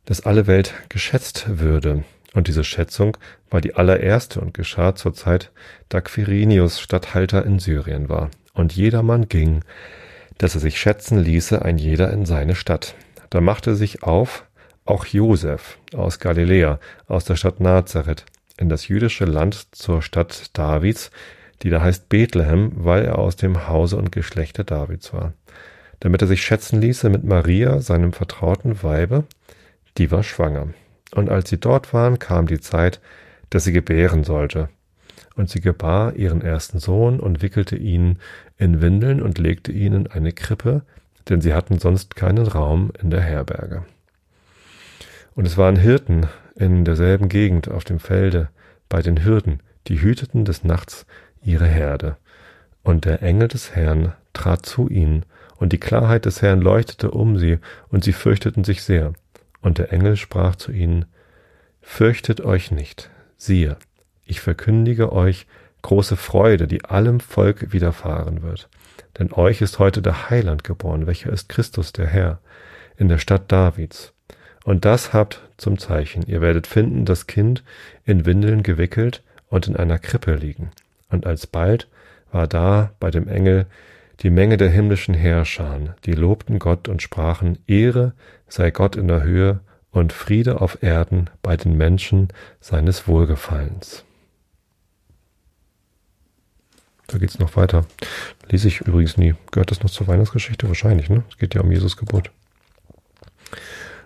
[0.04, 2.04] dass alle Welt geschätzt würde.
[2.34, 3.16] Und diese Schätzung
[3.50, 5.50] war die allererste und geschah zur Zeit,
[5.88, 8.30] da Quirinius Statthalter in Syrien war.
[8.54, 9.62] Und jedermann ging,
[10.38, 12.94] dass er sich schätzen ließe, ein jeder in seine Stadt.
[13.30, 14.44] Da machte sich auf
[14.84, 18.24] auch Josef aus Galiläa, aus der Stadt Nazareth,
[18.56, 21.10] in das jüdische Land zur Stadt Davids,
[21.62, 25.34] die da heißt Bethlehem, weil er aus dem Hause und Geschlechte Davids war,
[26.00, 29.24] damit er sich schätzen ließe mit Maria, seinem vertrauten Weibe,
[29.98, 30.68] die war schwanger.
[31.14, 33.00] Und als sie dort waren, kam die Zeit,
[33.50, 34.68] dass sie gebären sollte.
[35.34, 38.18] Und sie gebar ihren ersten Sohn und wickelte ihn
[38.58, 40.82] in Windeln und legte ihn in eine Krippe,
[41.28, 43.84] denn sie hatten sonst keinen Raum in der Herberge.
[45.34, 48.48] Und es waren Hirten in derselben Gegend auf dem Felde
[48.88, 51.06] bei den Hürden, die hüteten des Nachts
[51.42, 52.16] ihre Herde.
[52.82, 55.24] Und der Engel des Herrn trat zu ihnen,
[55.56, 59.12] und die Klarheit des Herrn leuchtete um sie, und sie fürchteten sich sehr.
[59.60, 61.06] Und der Engel sprach zu ihnen,
[61.80, 63.76] Fürchtet euch nicht, siehe,
[64.24, 65.46] ich verkündige euch
[65.82, 68.68] große Freude, die allem Volk widerfahren wird.
[69.18, 72.38] Denn euch ist heute der Heiland geboren, welcher ist Christus der Herr,
[72.96, 74.12] in der Stadt Davids.
[74.64, 76.24] Und das habt zum Zeichen.
[76.26, 77.62] Ihr werdet finden, das Kind
[78.04, 80.70] in Windeln gewickelt und in einer Krippe liegen.
[81.08, 81.88] Und alsbald
[82.30, 83.66] war da bei dem Engel
[84.20, 88.12] die Menge der himmlischen Herrscher, die lobten Gott und sprachen, Ehre
[88.48, 89.60] sei Gott in der Höhe
[89.90, 92.28] und Friede auf Erden bei den Menschen
[92.60, 94.04] seines Wohlgefallens.
[97.08, 97.86] Da geht's noch weiter.
[98.50, 99.34] Lese ich übrigens nie.
[99.50, 100.68] Gehört das noch zur Weihnachtsgeschichte?
[100.68, 101.24] Wahrscheinlich, ne?
[101.30, 102.30] Es geht ja um Jesus Geburt.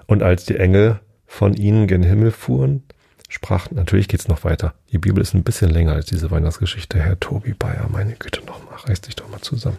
[0.07, 2.85] Und als die Engel von ihnen gen Himmel fuhren,
[3.29, 4.75] sprachen, natürlich geht's noch weiter.
[4.93, 7.01] Die Bibel ist ein bisschen länger als diese Weihnachtsgeschichte.
[7.01, 9.79] Herr Tobi Bayer, meine Güte, nochmal, reiß dich doch mal zusammen.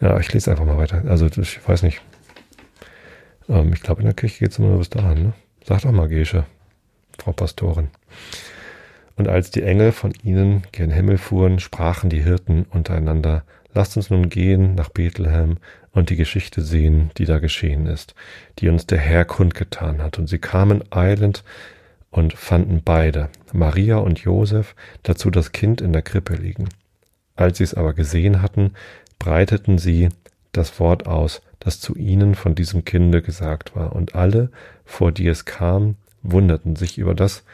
[0.00, 1.04] Ja, ich lese einfach mal weiter.
[1.06, 2.00] Also, ich weiß nicht.
[3.48, 5.32] Ähm, ich glaube, in der Kirche geht's immer nur bis dahin, ne?
[5.64, 6.46] Sag doch mal, Gesche,
[7.18, 7.90] Frau Pastorin.
[9.20, 13.44] Und als die Engel von ihnen gen Himmel fuhren, sprachen die Hirten untereinander,
[13.74, 15.58] lasst uns nun gehen nach Bethlehem
[15.92, 18.14] und die Geschichte sehen, die da geschehen ist,
[18.58, 20.18] die uns der Herr kundgetan hat.
[20.18, 21.44] Und sie kamen eilend
[22.10, 26.70] und fanden beide, Maria und Josef, dazu das Kind in der Krippe liegen.
[27.36, 28.72] Als sie es aber gesehen hatten,
[29.18, 30.08] breiteten sie
[30.52, 34.50] das Wort aus, das zu ihnen von diesem Kinde gesagt war, und alle,
[34.86, 37.44] vor die es kam, wunderten sich über das,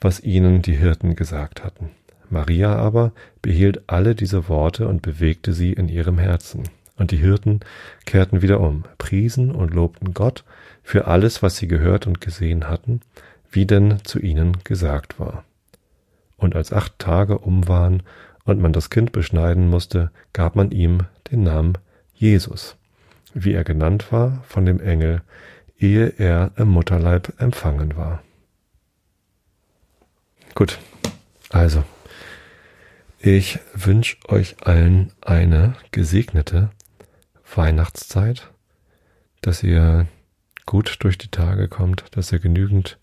[0.00, 1.90] was ihnen die Hirten gesagt hatten.
[2.30, 6.64] Maria aber behielt alle diese Worte und bewegte sie in ihrem Herzen.
[6.96, 7.60] Und die Hirten
[8.06, 10.44] kehrten wieder um, priesen und lobten Gott
[10.82, 13.00] für alles, was sie gehört und gesehen hatten,
[13.50, 15.44] wie denn zu ihnen gesagt war.
[16.36, 18.02] Und als acht Tage um waren
[18.44, 21.74] und man das Kind beschneiden musste, gab man ihm den Namen
[22.14, 22.76] Jesus,
[23.32, 25.22] wie er genannt war von dem Engel,
[25.78, 28.22] ehe er im Mutterleib empfangen war.
[30.58, 30.80] Gut,
[31.50, 31.84] also,
[33.20, 36.70] ich wünsche euch allen eine gesegnete
[37.54, 38.50] Weihnachtszeit,
[39.40, 40.08] dass ihr
[40.66, 42.98] gut durch die Tage kommt, dass ihr genügend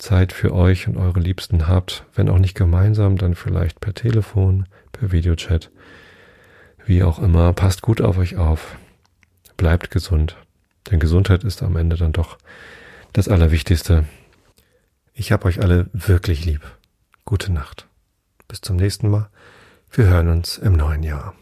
[0.00, 4.66] Zeit für euch und eure Liebsten habt, wenn auch nicht gemeinsam, dann vielleicht per Telefon,
[4.90, 5.70] per Videochat,
[6.86, 7.52] wie auch immer.
[7.52, 8.76] Passt gut auf euch auf,
[9.56, 10.34] bleibt gesund,
[10.90, 12.36] denn Gesundheit ist am Ende dann doch
[13.12, 14.06] das Allerwichtigste.
[15.12, 16.62] Ich hab euch alle wirklich lieb
[17.24, 17.86] gute Nacht.
[18.48, 19.28] Bis zum nächsten Mal.
[19.90, 21.34] Wir hören uns im neuen Jahr.